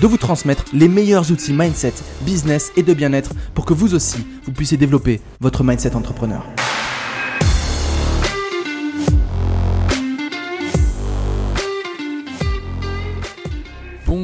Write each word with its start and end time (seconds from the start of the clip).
de 0.00 0.06
vous 0.06 0.16
transmettre 0.16 0.64
les 0.72 0.88
meilleurs 0.88 1.30
outils 1.30 1.52
mindset, 1.52 1.94
business 2.22 2.72
et 2.76 2.82
de 2.82 2.94
bien-être 2.94 3.32
pour 3.54 3.64
que 3.64 3.74
vous 3.74 3.94
aussi, 3.94 4.24
vous 4.44 4.52
puissiez 4.52 4.76
développer 4.76 5.20
votre 5.40 5.62
mindset 5.62 5.94
entrepreneur. 5.94 6.44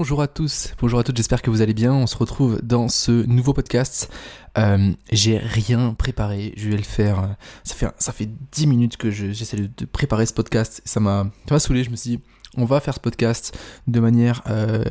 Bonjour 0.07 0.23
à 0.23 0.29
tous, 0.29 0.73
bonjour 0.79 1.01
à 1.01 1.03
toutes, 1.03 1.17
j'espère 1.17 1.43
que 1.43 1.51
vous 1.51 1.63
allez 1.63 1.75
bien. 1.75 1.93
On 1.93 2.07
se 2.07 2.17
retrouve 2.17 2.63
dans 2.63 2.87
ce 2.87 3.11
nouveau 3.27 3.53
podcast. 3.53 4.09
Euh, 4.57 4.93
j'ai 5.11 5.37
rien 5.37 5.95
préparé, 5.95 6.55
je 6.57 6.69
vais 6.69 6.77
le 6.77 6.85
faire. 6.85 7.35
Ça 7.65 7.75
fait, 7.75 7.89
ça 7.99 8.13
fait 8.13 8.29
10 8.53 8.69
minutes 8.69 8.97
que 8.99 9.11
j'essaie 9.11 9.57
de, 9.57 9.85
préparer 9.85 10.25
ce 10.25 10.33
podcast. 10.33 10.81
Ça 10.85 11.01
m'a 11.01 11.29
saoulé, 11.59 11.83
je 11.83 11.91
me 11.91 11.97
suis 11.97 12.11
dit, 12.11 12.23
on 12.57 12.65
va 12.65 12.79
faire 12.79 12.95
ce 12.95 13.01
podcast 13.01 13.59
de 13.89 13.99
manière 13.99 14.43
euh, 14.47 14.85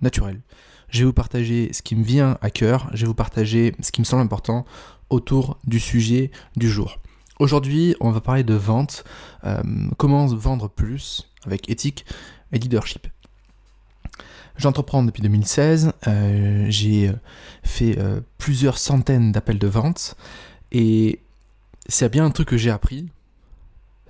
naturelle. 0.00 0.40
Je 0.88 1.00
vais 1.00 1.04
vous 1.04 1.12
partager 1.12 1.70
ce 1.74 1.82
qui 1.82 1.94
me 1.94 2.02
vient 2.02 2.38
à 2.40 2.48
cœur, 2.48 2.88
je 2.94 3.02
vais 3.02 3.08
vous 3.08 3.14
partager 3.14 3.74
ce 3.82 3.92
qui 3.92 4.00
me 4.00 4.06
semble 4.06 4.22
important 4.22 4.64
autour 5.10 5.58
du 5.66 5.80
sujet 5.80 6.30
du 6.56 6.70
jour. 6.70 6.98
Aujourd'hui, 7.40 7.94
on 8.00 8.10
va 8.10 8.22
parler 8.22 8.42
de 8.42 8.54
vente, 8.54 9.04
euh, 9.44 9.62
comment 9.98 10.24
vendre 10.28 10.70
plus 10.70 11.30
avec 11.44 11.68
éthique 11.68 12.06
et 12.52 12.58
leadership. 12.58 13.06
J'entreprends 14.56 15.02
depuis 15.02 15.22
2016, 15.22 15.92
euh, 16.06 16.66
j'ai 16.68 17.10
fait 17.62 17.98
plusieurs 18.38 18.78
centaines 18.78 19.32
d'appels 19.32 19.58
de 19.58 19.66
vente 19.66 20.16
et 20.70 21.20
c'est 21.88 22.10
bien 22.10 22.24
un 22.24 22.30
truc 22.30 22.48
que 22.48 22.56
j'ai 22.56 22.70
appris, 22.70 23.08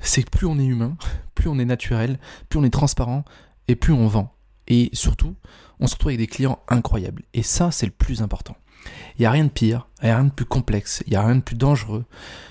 c'est 0.00 0.22
que 0.22 0.30
plus 0.30 0.46
on 0.46 0.58
est 0.58 0.64
humain, 0.64 0.96
plus 1.34 1.48
on 1.48 1.58
est 1.58 1.64
naturel, 1.64 2.18
plus 2.48 2.58
on 2.58 2.64
est 2.64 2.70
transparent 2.70 3.24
et 3.68 3.76
plus 3.76 3.92
on 3.92 4.06
vend. 4.06 4.32
Et 4.68 4.90
surtout, 4.92 5.34
on 5.80 5.86
se 5.86 5.94
retrouve 5.94 6.10
avec 6.10 6.18
des 6.18 6.26
clients 6.26 6.60
incroyables. 6.68 7.22
Et 7.34 7.42
ça, 7.42 7.70
c'est 7.70 7.86
le 7.86 7.92
plus 7.92 8.22
important. 8.22 8.56
Il 9.16 9.22
n'y 9.22 9.27
a 9.27 9.30
rien 9.30 9.44
de 9.44 9.50
pire, 9.50 9.88
il 10.02 10.06
n'y 10.06 10.10
a 10.10 10.16
rien 10.16 10.24
de 10.24 10.32
plus 10.32 10.44
complexe, 10.44 11.02
il 11.06 11.10
n'y 11.10 11.16
a 11.16 11.24
rien 11.24 11.36
de 11.36 11.40
plus 11.40 11.56
dangereux 11.56 12.04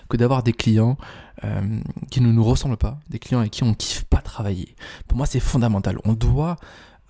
que 0.10 0.18
d'avoir 0.18 0.44
des 0.44 0.54
clients 0.54 0.98
euh, 1.44 1.80
qui 2.10 2.22
ne 2.22 2.32
nous 2.32 2.44
ressemblent 2.44 2.78
pas, 2.78 3.00
des 3.10 3.20
clients 3.20 3.40
avec 3.40 3.52
qui 3.52 3.64
on 3.64 3.70
ne 3.70 3.74
kiffe 3.74 4.04
pas 4.06 4.22
travailler. 4.22 4.76
Pour 5.08 5.18
moi, 5.18 5.26
c'est 5.26 5.40
fondamental. 5.40 5.98
On 6.06 6.14
doit 6.14 6.58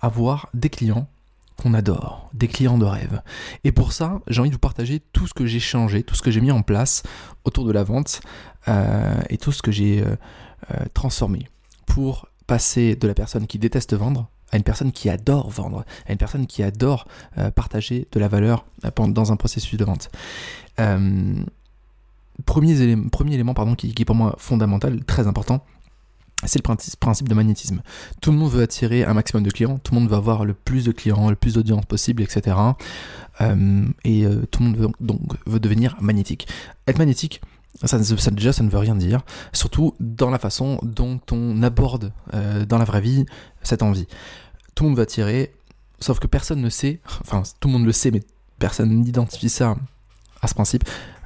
avoir 0.02 0.48
des 0.52 0.68
clients 0.68 1.08
qu'on 1.56 1.74
adore, 1.74 2.28
des 2.34 2.48
clients 2.48 2.78
de 2.78 2.84
rêve. 2.84 3.22
Et 3.64 3.72
pour 3.72 3.92
ça, 3.92 4.20
j'ai 4.26 4.40
envie 4.40 4.50
de 4.50 4.54
vous 4.54 4.58
partager 4.58 5.00
tout 5.12 5.26
ce 5.26 5.34
que 5.34 5.46
j'ai 5.46 5.60
changé, 5.60 6.02
tout 6.02 6.14
ce 6.14 6.22
que 6.22 6.30
j'ai 6.30 6.40
mis 6.40 6.50
en 6.50 6.62
place 6.62 7.02
autour 7.44 7.64
de 7.64 7.72
la 7.72 7.84
vente 7.84 8.20
euh, 8.68 9.20
et 9.30 9.38
tout 9.38 9.52
ce 9.52 9.62
que 9.62 9.70
j'ai 9.70 10.02
euh, 10.04 10.16
transformé 10.92 11.48
pour 11.86 12.28
passer 12.46 12.96
de 12.96 13.06
la 13.06 13.14
personne 13.14 13.46
qui 13.46 13.58
déteste 13.58 13.94
vendre 13.94 14.28
à 14.52 14.56
une 14.56 14.62
personne 14.62 14.92
qui 14.92 15.08
adore 15.08 15.50
vendre, 15.50 15.84
à 16.06 16.12
une 16.12 16.18
personne 16.18 16.46
qui 16.46 16.62
adore 16.62 17.08
euh, 17.38 17.50
partager 17.50 18.06
de 18.12 18.20
la 18.20 18.28
valeur 18.28 18.66
euh, 18.84 19.06
dans 19.08 19.32
un 19.32 19.36
processus 19.36 19.78
de 19.78 19.84
vente. 19.84 20.10
Euh, 20.78 21.34
premier, 22.44 22.80
élément, 22.80 23.54
qui, 23.74 23.94
est 23.98 24.04
pour 24.04 24.14
moi 24.14 24.34
fondamental, 24.38 25.04
très 25.04 25.26
important, 25.26 25.64
c'est 26.44 26.58
le 26.58 26.96
principe 26.98 27.28
de 27.28 27.34
magnétisme. 27.34 27.82
Tout 28.20 28.32
le 28.32 28.38
monde 28.38 28.50
veut 28.50 28.62
attirer 28.62 29.04
un 29.04 29.14
maximum 29.14 29.42
de 29.42 29.50
clients, 29.50 29.78
tout 29.78 29.94
le 29.94 30.00
monde 30.00 30.10
veut 30.10 30.16
avoir 30.16 30.44
le 30.44 30.54
plus 30.54 30.84
de 30.84 30.92
clients, 30.92 31.30
le 31.30 31.36
plus 31.36 31.54
d'audience 31.54 31.84
possible, 31.84 32.22
etc. 32.22 32.56
et 34.04 34.26
tout 34.50 34.62
le 34.62 34.66
monde 34.66 34.76
veut, 34.76 34.88
donc 35.00 35.20
veut 35.46 35.60
devenir 35.60 35.96
magnétique. 36.00 36.48
Être 36.86 36.98
magnétique, 36.98 37.40
ça, 37.84 37.98
déjà, 38.30 38.52
ça 38.52 38.62
ne 38.62 38.70
veut 38.70 38.78
rien 38.78 38.94
dire, 38.94 39.22
surtout 39.52 39.94
dans 40.00 40.30
la 40.30 40.38
façon 40.38 40.78
dont 40.82 41.20
on 41.30 41.62
aborde 41.62 42.12
dans 42.68 42.78
la 42.78 42.84
vraie 42.84 43.00
vie 43.00 43.24
cette 43.62 43.82
envie 43.82 44.06
tout 44.74 44.84
le 44.84 44.90
monde 44.90 44.98
va 44.98 45.06
tirer, 45.06 45.52
sauf 46.00 46.18
que 46.18 46.26
personne 46.26 46.60
ne 46.60 46.68
sait, 46.68 47.00
enfin 47.20 47.42
tout 47.60 47.68
le 47.68 47.72
monde 47.72 47.84
le 47.84 47.92
sait, 47.92 48.10
mais 48.10 48.22
personne 48.58 48.90
n'identifie 48.90 49.48
ça 49.48 49.76
à 50.40 50.48
ce 50.48 50.54
principe, 50.54 50.84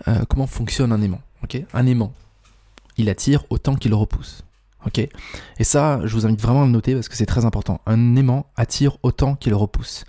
euh, 0.08 0.24
comment 0.28 0.46
fonctionne 0.46 0.92
un 0.92 1.00
aimant. 1.00 1.20
un 1.72 1.86
aimant, 1.86 2.12
il 2.96 3.08
attire 3.08 3.44
autant 3.50 3.76
qu'il 3.76 3.94
repousse. 3.94 4.42
Et 5.58 5.64
ça, 5.64 6.00
je 6.04 6.14
vous 6.14 6.26
invite 6.26 6.40
vraiment 6.40 6.62
à 6.62 6.66
le 6.66 6.70
noter 6.70 6.94
parce 6.94 7.08
que 7.08 7.16
c'est 7.16 7.26
très 7.26 7.44
important. 7.44 7.80
Un 7.86 8.16
aimant 8.16 8.46
attire 8.56 8.98
autant 9.02 9.34
qu'il 9.34 9.54
repousse. 9.54 10.04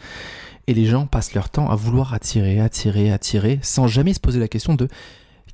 Et 0.67 0.73
les 0.73 0.85
gens 0.85 1.07
passent 1.07 1.33
leur 1.33 1.49
temps 1.49 1.69
à 1.69 1.75
vouloir 1.75 2.13
attirer, 2.13 2.59
attirer, 2.59 3.11
attirer, 3.11 3.59
sans 3.61 3.87
jamais 3.87 4.13
se 4.13 4.19
poser 4.19 4.39
la 4.39 4.47
question 4.47 4.75
de 4.75 4.87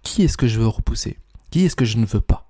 qui 0.01 0.23
est-ce 0.23 0.37
que 0.37 0.47
je 0.47 0.59
veux 0.59 0.67
repousser? 0.67 1.17
Qui 1.51 1.65
est-ce 1.65 1.75
que 1.75 1.85
je 1.85 1.97
ne 1.97 2.05
veux 2.05 2.21
pas? 2.21 2.49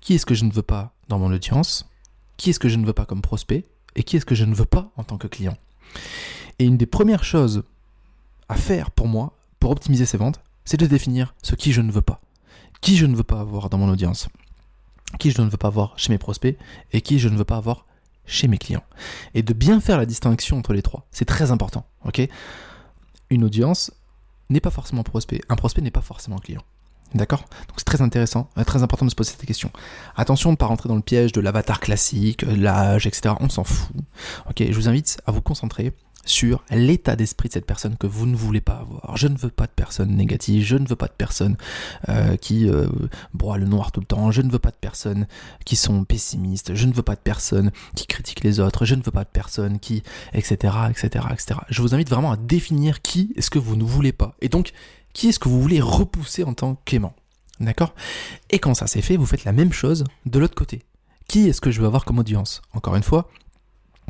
Qui 0.00 0.14
est-ce 0.14 0.26
que 0.26 0.34
je 0.34 0.44
ne 0.44 0.52
veux 0.52 0.62
pas 0.62 0.92
dans 1.08 1.18
mon 1.18 1.32
audience? 1.32 1.88
Qui 2.36 2.50
est-ce 2.50 2.60
que 2.60 2.68
je 2.68 2.76
ne 2.76 2.86
veux 2.86 2.92
pas 2.92 3.06
comme 3.06 3.22
prospect? 3.22 3.64
Et 3.96 4.02
qui 4.02 4.16
est-ce 4.16 4.26
que 4.26 4.34
je 4.34 4.44
ne 4.44 4.54
veux 4.54 4.66
pas 4.66 4.92
en 4.96 5.04
tant 5.04 5.16
que 5.16 5.26
client? 5.26 5.56
Et 6.58 6.64
une 6.64 6.76
des 6.76 6.86
premières 6.86 7.24
choses 7.24 7.64
à 8.48 8.54
faire 8.54 8.90
pour 8.90 9.08
moi, 9.08 9.32
pour 9.58 9.70
optimiser 9.70 10.06
ces 10.06 10.18
ventes, 10.18 10.40
c'est 10.64 10.76
de 10.76 10.86
définir 10.86 11.34
ce 11.42 11.54
qui 11.54 11.72
je 11.72 11.80
ne 11.80 11.90
veux 11.90 12.02
pas. 12.02 12.20
Qui 12.80 12.96
je 12.96 13.06
ne 13.06 13.16
veux 13.16 13.24
pas 13.24 13.40
avoir 13.40 13.70
dans 13.70 13.78
mon 13.78 13.88
audience, 13.88 14.28
qui 15.18 15.30
je 15.30 15.40
ne 15.40 15.48
veux 15.48 15.56
pas 15.56 15.68
avoir 15.68 15.98
chez 15.98 16.12
mes 16.12 16.18
prospects 16.18 16.56
et 16.92 17.00
qui 17.00 17.18
je 17.18 17.28
ne 17.28 17.36
veux 17.36 17.44
pas 17.44 17.56
avoir 17.56 17.86
chez 18.26 18.46
mes 18.46 18.58
clients. 18.58 18.84
Et 19.34 19.42
de 19.42 19.52
bien 19.54 19.80
faire 19.80 19.98
la 19.98 20.06
distinction 20.06 20.58
entre 20.58 20.72
les 20.72 20.82
trois, 20.82 21.06
c'est 21.10 21.24
très 21.24 21.50
important. 21.50 21.86
ok? 22.04 22.28
Une 23.30 23.44
audience 23.44 23.90
n'est 24.50 24.60
pas 24.60 24.70
forcément 24.70 25.02
prospect, 25.02 25.40
un 25.48 25.56
prospect 25.56 25.82
n'est 25.82 25.90
pas 25.90 26.00
forcément 26.00 26.38
client. 26.38 26.62
D'accord? 27.14 27.40
Donc 27.68 27.78
c'est 27.78 27.84
très 27.84 28.02
intéressant, 28.02 28.50
euh, 28.58 28.64
très 28.64 28.82
important 28.82 29.06
de 29.06 29.10
se 29.10 29.16
poser 29.16 29.30
cette 29.30 29.46
question. 29.46 29.70
Attention 30.14 30.50
de 30.50 30.54
ne 30.54 30.56
pas 30.56 30.66
rentrer 30.66 30.90
dans 30.90 30.96
le 30.96 31.02
piège 31.02 31.32
de 31.32 31.40
l'avatar 31.40 31.80
classique, 31.80 32.42
l'âge, 32.42 33.06
etc. 33.06 33.34
On 33.40 33.48
s'en 33.48 33.64
fout. 33.64 33.96
Ok, 34.50 34.62
je 34.68 34.74
vous 34.74 34.88
invite 34.88 35.18
à 35.26 35.32
vous 35.32 35.40
concentrer 35.40 35.94
sur 36.28 36.62
l'état 36.70 37.16
d'esprit 37.16 37.48
de 37.48 37.54
cette 37.54 37.66
personne 37.66 37.96
que 37.96 38.06
vous 38.06 38.26
ne 38.26 38.36
voulez 38.36 38.60
pas 38.60 38.74
avoir. 38.74 39.16
Je 39.16 39.28
ne 39.28 39.36
veux 39.36 39.50
pas 39.50 39.66
de 39.66 39.72
personnes 39.72 40.14
négatives, 40.14 40.64
je 40.64 40.76
ne 40.76 40.86
veux 40.86 40.96
pas 40.96 41.06
de 41.06 41.12
personnes 41.12 41.56
euh, 42.08 42.36
qui 42.36 42.68
euh, 42.68 42.86
broient 43.34 43.58
le 43.58 43.66
noir 43.66 43.92
tout 43.92 44.00
le 44.00 44.06
temps, 44.06 44.30
je 44.30 44.42
ne 44.42 44.50
veux 44.50 44.58
pas 44.58 44.70
de 44.70 44.76
personnes 44.76 45.26
qui 45.64 45.76
sont 45.76 46.04
pessimistes, 46.04 46.74
je 46.74 46.86
ne 46.86 46.92
veux 46.92 47.02
pas 47.02 47.14
de 47.14 47.20
personnes 47.20 47.72
qui 47.94 48.06
critiquent 48.06 48.44
les 48.44 48.60
autres, 48.60 48.84
je 48.84 48.94
ne 48.94 49.02
veux 49.02 49.10
pas 49.10 49.24
de 49.24 49.30
personnes 49.30 49.78
qui, 49.78 50.02
etc., 50.34 50.74
etc., 50.90 51.24
etc. 51.32 51.60
Je 51.68 51.82
vous 51.82 51.94
invite 51.94 52.10
vraiment 52.10 52.32
à 52.32 52.36
définir 52.36 53.00
qui 53.02 53.32
est-ce 53.36 53.50
que 53.50 53.58
vous 53.58 53.76
ne 53.76 53.84
voulez 53.84 54.12
pas. 54.12 54.36
Et 54.40 54.48
donc, 54.48 54.72
qui 55.12 55.28
est-ce 55.28 55.38
que 55.38 55.48
vous 55.48 55.60
voulez 55.60 55.80
repousser 55.80 56.44
en 56.44 56.54
tant 56.54 56.76
qu'aimant 56.84 57.14
D'accord? 57.60 57.94
Et 58.50 58.58
quand 58.58 58.74
ça 58.74 58.86
c'est 58.86 59.02
fait, 59.02 59.16
vous 59.16 59.26
faites 59.26 59.44
la 59.44 59.52
même 59.52 59.72
chose 59.72 60.04
de 60.26 60.38
l'autre 60.38 60.54
côté. 60.54 60.82
Qui 61.26 61.48
est-ce 61.48 61.60
que 61.60 61.70
je 61.70 61.80
veux 61.80 61.86
avoir 61.86 62.04
comme 62.04 62.18
audience? 62.18 62.62
Encore 62.72 62.96
une 62.96 63.02
fois, 63.02 63.28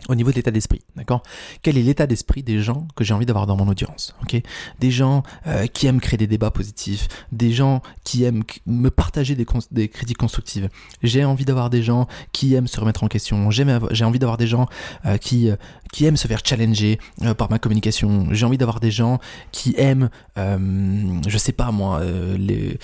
au 0.09 0.15
niveau 0.15 0.31
de 0.31 0.37
l'état 0.37 0.51
d'esprit, 0.51 0.83
d'accord? 0.97 1.23
Quel 1.63 1.77
est 1.77 1.83
l'état 1.83 2.07
d'esprit 2.07 2.43
des 2.43 2.63
gens 2.63 2.87
que 2.95 3.05
j'ai 3.05 3.15
envie 3.15 3.27
d'avoir 3.27 3.47
dans 3.47 3.57
mon 3.57 3.69
audience 3.69 4.15
Ok? 4.23 4.41
Des 4.79 4.91
gens 4.91 5.23
euh, 5.47 5.67
qui 5.67 5.87
aiment 5.87 6.01
créer 6.01 6.17
des 6.17 6.27
débats 6.27 6.51
positifs, 6.51 7.09
des 7.33 7.53
gens 7.53 7.83
qui 8.05 8.25
aiment 8.25 8.43
me 8.67 8.91
partager 8.91 9.35
des, 9.35 9.45
critiques 9.89 10.19
constructives. 10.19 10.69
J'ai 11.03 11.25
envie 11.25 11.45
d'avoir 11.45 11.71
des 11.71 11.83
gens 11.83 12.07
qui 12.33 12.55
aiment 12.55 12.69
se 12.69 12.79
remettre 12.79 13.05
en 13.05 13.09
question. 13.09 13.51
J'ai 13.51 14.05
envie 14.05 14.19
d'avoir 14.19 14.37
des 14.37 14.47
gens 14.47 14.67
euh, 15.07 15.17
qui, 15.17 15.51
euh, 15.51 15.57
qui 15.93 16.05
aiment 16.05 16.17
se 16.17 16.29
faire 16.29 16.41
challenger 16.45 16.99
par 17.37 17.51
ma 17.51 17.59
communication. 17.59 18.29
J'ai 18.33 18.47
envie 18.47 18.59
d'avoir 18.59 18.81
des 18.81 18.91
gens 18.91 19.19
qui 19.53 19.75
aiment, 19.79 20.11
je 20.37 21.39
sais 21.39 21.53
pas 21.53 21.71
moi, 21.71 22.03
les, 22.37 22.79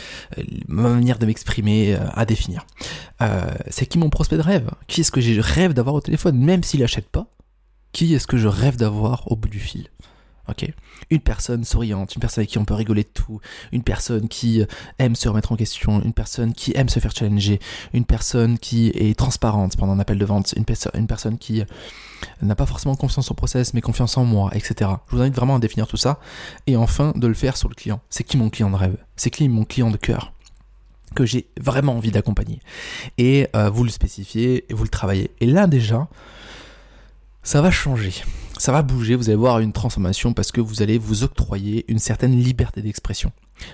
ma 0.68 0.88
manière 0.88 1.18
de 1.18 1.26
m'exprimer 1.26 1.96
à 2.14 2.24
définir. 2.24 2.66
C'est 3.68 3.86
qui 3.86 3.98
mon 3.98 4.10
prospect 4.10 4.36
de 4.36 4.42
rêve? 4.42 4.70
Qui 4.86 5.02
est-ce 5.02 5.12
que 5.12 5.20
je 5.20 5.40
rêve 5.40 5.74
d'avoir 5.74 5.94
au 5.94 6.00
téléphone, 6.00 6.38
même 6.38 6.62
s'il 6.62 6.82
achète 6.82 7.03
pas, 7.08 7.26
qui 7.92 8.14
est-ce 8.14 8.26
que 8.26 8.36
je 8.36 8.48
rêve 8.48 8.76
d'avoir 8.76 9.30
au 9.30 9.36
bout 9.36 9.48
du 9.48 9.60
fil? 9.60 9.88
Ok? 10.48 10.70
Une 11.08 11.20
personne 11.20 11.64
souriante, 11.64 12.14
une 12.16 12.20
personne 12.20 12.42
avec 12.42 12.50
qui 12.50 12.58
on 12.58 12.66
peut 12.66 12.74
rigoler 12.74 13.02
de 13.02 13.08
tout, 13.08 13.40
une 13.72 13.82
personne 13.82 14.28
qui 14.28 14.60
euh, 14.60 14.66
aime 14.98 15.16
se 15.16 15.26
remettre 15.28 15.52
en 15.52 15.56
question, 15.56 16.02
une 16.02 16.12
personne 16.12 16.52
qui 16.52 16.72
aime 16.76 16.90
se 16.90 17.00
faire 17.00 17.16
challenger, 17.16 17.60
une 17.94 18.04
personne 18.04 18.58
qui 18.58 18.88
est 18.88 19.18
transparente 19.18 19.76
pendant 19.78 19.92
un 19.94 20.00
appel 20.00 20.18
de 20.18 20.24
vente, 20.26 20.52
une, 20.54 20.64
une 20.94 21.06
personne 21.06 21.38
qui 21.38 21.62
euh, 21.62 21.64
n'a 22.42 22.54
pas 22.54 22.66
forcément 22.66 22.94
confiance 22.94 23.30
en 23.30 23.34
process 23.34 23.72
mais 23.72 23.80
confiance 23.80 24.18
en 24.18 24.24
moi, 24.24 24.50
etc. 24.54 24.90
Je 25.08 25.16
vous 25.16 25.22
invite 25.22 25.34
vraiment 25.34 25.56
à 25.56 25.58
définir 25.60 25.86
tout 25.86 25.96
ça 25.96 26.20
et 26.66 26.76
enfin 26.76 27.12
de 27.16 27.26
le 27.26 27.34
faire 27.34 27.56
sur 27.56 27.70
le 27.70 27.74
client. 27.74 28.02
C'est 28.10 28.24
qui 28.24 28.36
mon 28.36 28.50
client 28.50 28.70
de 28.70 28.76
rêve? 28.76 28.96
C'est 29.16 29.30
qui 29.30 29.48
mon 29.48 29.64
client 29.64 29.90
de 29.90 29.96
cœur? 29.96 30.34
Que 31.14 31.24
j'ai 31.24 31.46
vraiment 31.58 31.96
envie 31.96 32.10
d'accompagner. 32.10 32.60
Et 33.16 33.48
euh, 33.56 33.70
vous 33.70 33.84
le 33.84 33.90
spécifiez 33.90 34.66
et 34.68 34.74
vous 34.74 34.82
le 34.82 34.90
travaillez. 34.90 35.30
Et 35.40 35.46
là 35.46 35.66
déjà, 35.66 36.08
ça 37.44 37.60
va 37.60 37.70
changer. 37.70 38.12
ça 38.58 38.72
va 38.72 38.82
bouger, 38.82 39.14
vous 39.14 39.28
allez 39.28 39.36
voir 39.36 39.60
une 39.60 39.72
transformation 39.72 40.32
parce 40.32 40.50
que 40.50 40.62
vous 40.62 40.82
allez 40.82 40.96
vous 40.96 41.22
octroyer 41.22 41.84
une 41.88 41.98
certaine 41.98 42.34
liberté 42.34 42.80
d'expression. 42.80 43.32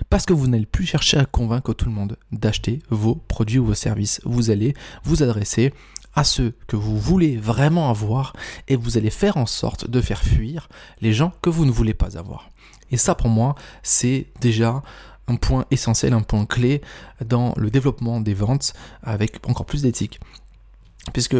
Parce 0.09 0.25
que 0.25 0.33
vous 0.33 0.47
n'allez 0.47 0.65
plus 0.65 0.85
chercher 0.85 1.17
à 1.17 1.25
convaincre 1.25 1.73
tout 1.73 1.85
le 1.85 1.91
monde 1.91 2.17
d'acheter 2.31 2.79
vos 2.89 3.15
produits 3.15 3.59
ou 3.59 3.65
vos 3.65 3.73
services. 3.73 4.19
Vous 4.25 4.51
allez 4.51 4.75
vous 5.03 5.23
adresser 5.23 5.73
à 6.13 6.25
ceux 6.25 6.53
que 6.67 6.75
vous 6.75 6.99
voulez 6.99 7.37
vraiment 7.37 7.89
avoir 7.89 8.33
et 8.67 8.75
vous 8.75 8.97
allez 8.97 9.09
faire 9.09 9.37
en 9.37 9.45
sorte 9.45 9.89
de 9.89 10.01
faire 10.01 10.21
fuir 10.21 10.67
les 10.99 11.13
gens 11.13 11.31
que 11.41 11.49
vous 11.49 11.65
ne 11.65 11.71
voulez 11.71 11.93
pas 11.93 12.17
avoir. 12.17 12.49
Et 12.91 12.97
ça 12.97 13.15
pour 13.15 13.29
moi, 13.29 13.55
c'est 13.83 14.27
déjà 14.41 14.83
un 15.27 15.37
point 15.37 15.65
essentiel, 15.71 16.11
un 16.11 16.21
point 16.21 16.45
clé 16.45 16.81
dans 17.25 17.53
le 17.55 17.71
développement 17.71 18.19
des 18.19 18.33
ventes 18.33 18.73
avec 19.01 19.47
encore 19.47 19.65
plus 19.65 19.83
d'éthique. 19.83 20.19
Puisque 21.13 21.37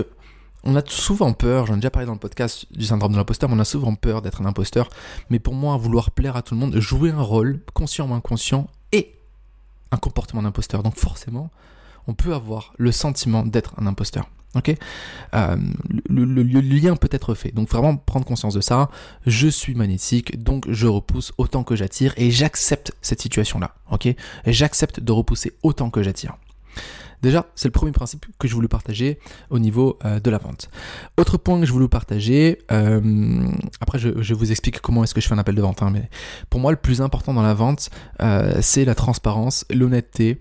on 0.63 0.75
a 0.75 0.81
souvent 0.86 1.34
peur, 1.34 1.66
j'en 1.66 1.74
ai 1.74 1.78
déjà 1.78 1.90
parlé 1.90 2.06
dans 2.06 2.13
le 2.13 2.19
podcast 2.19 2.66
du 2.72 2.86
syndrome 2.86 3.12
de 3.13 3.18
l'imposteur, 3.18 3.50
on 3.52 3.60
a 3.60 3.66
souvent 3.66 3.96
peur 3.96 4.22
d'être 4.22 4.42
un 4.42 4.46
imposteur. 4.46 4.90
Mais 5.30 5.40
pour 5.40 5.54
moi, 5.54 5.78
vouloir 5.78 6.12
plaire 6.12 6.36
à 6.36 6.42
tout 6.42 6.54
le 6.54 6.60
monde, 6.60 6.80
jouer 6.80 7.12
un 7.12 7.22
rôle, 7.22 7.62
conscient 7.74 8.10
ou 8.10 8.13
inconscient, 8.13 8.68
et 8.92 9.16
un 9.92 9.98
comportement 9.98 10.44
d'imposteur. 10.44 10.84
Donc 10.84 10.96
forcément, 10.96 11.50
on 12.08 12.13
peut 12.13 12.34
avoir 12.34 12.74
le 12.78 12.92
sentiment 12.92 13.46
d'être 13.46 13.74
un 13.78 13.88
imposteur. 13.88 14.30
Euh, 15.34 15.58
le, 16.10 16.25
le, 16.25 16.60
lien 16.60 16.96
peut 16.96 17.10
être 17.12 17.34
fait. 17.36 17.52
Donc 17.52 17.69
vraiment 17.69 17.96
prendre 17.96 18.25
conscience 18.25 18.54
de 18.54 18.62
ça. 18.62 18.90
Je 19.25 19.48
suis 19.48 19.75
magnétique, 19.75 20.44
donc 20.44 20.69
je 20.69 20.88
repousse 20.88 21.31
autant 21.38 21.64
que 21.64 21.75
j'attire 21.75 22.14
et 22.18 22.31
j'accepte 22.31 22.92
cette 23.02 23.22
situation-là. 23.22 23.75
Ok? 23.92 24.14
J'accepte 24.46 25.00
de 25.00 25.12
repousser 25.12 25.54
autant 25.64 25.90
que 25.90 26.04
j'attire. 26.04 26.36
Déjà, 27.21 27.45
c'est 27.56 27.68
le 27.68 27.71
premier 27.71 27.91
principe 27.91 28.25
que 28.39 28.47
je 28.47 28.56
voulais 28.56 28.68
partager 28.68 29.19
au 29.50 29.59
niveau 29.59 30.00
euh, 30.06 30.19
de 30.19 30.29
la 30.29 30.38
vente. 30.38 30.69
Autre 31.18 31.38
point 31.38 31.59
que 31.59 31.65
je 31.65 31.71
voulais 31.73 31.88
partager, 31.88 32.59
euh, 32.71 33.47
après 33.79 34.00
je, 34.00 34.33
vous 34.33 34.51
explique 34.51 34.79
comment 34.79 35.03
est-ce 35.03 35.13
que 35.13 35.21
je 35.21 35.27
fais 35.27 35.33
un 35.33 35.39
appel 35.39 35.56
de 35.56 35.62
vente, 35.62 35.83
hein, 35.83 35.91
mais 35.91 36.09
pour 36.50 36.59
moi 36.59 36.71
le 36.71 36.77
plus 36.77 37.01
important 37.01 37.33
dans 37.33 37.44
la 37.44 37.53
vente, 37.53 37.89
euh, 38.21 38.57
c'est 38.62 38.85
la 38.85 38.95
transparence, 38.95 39.65
l'honnêteté 39.69 40.38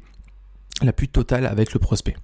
la 0.82 0.92
plus 0.92 1.08
totale 1.08 1.46
avec 1.46 1.74
le 1.74 1.80
prospect. 1.80 2.16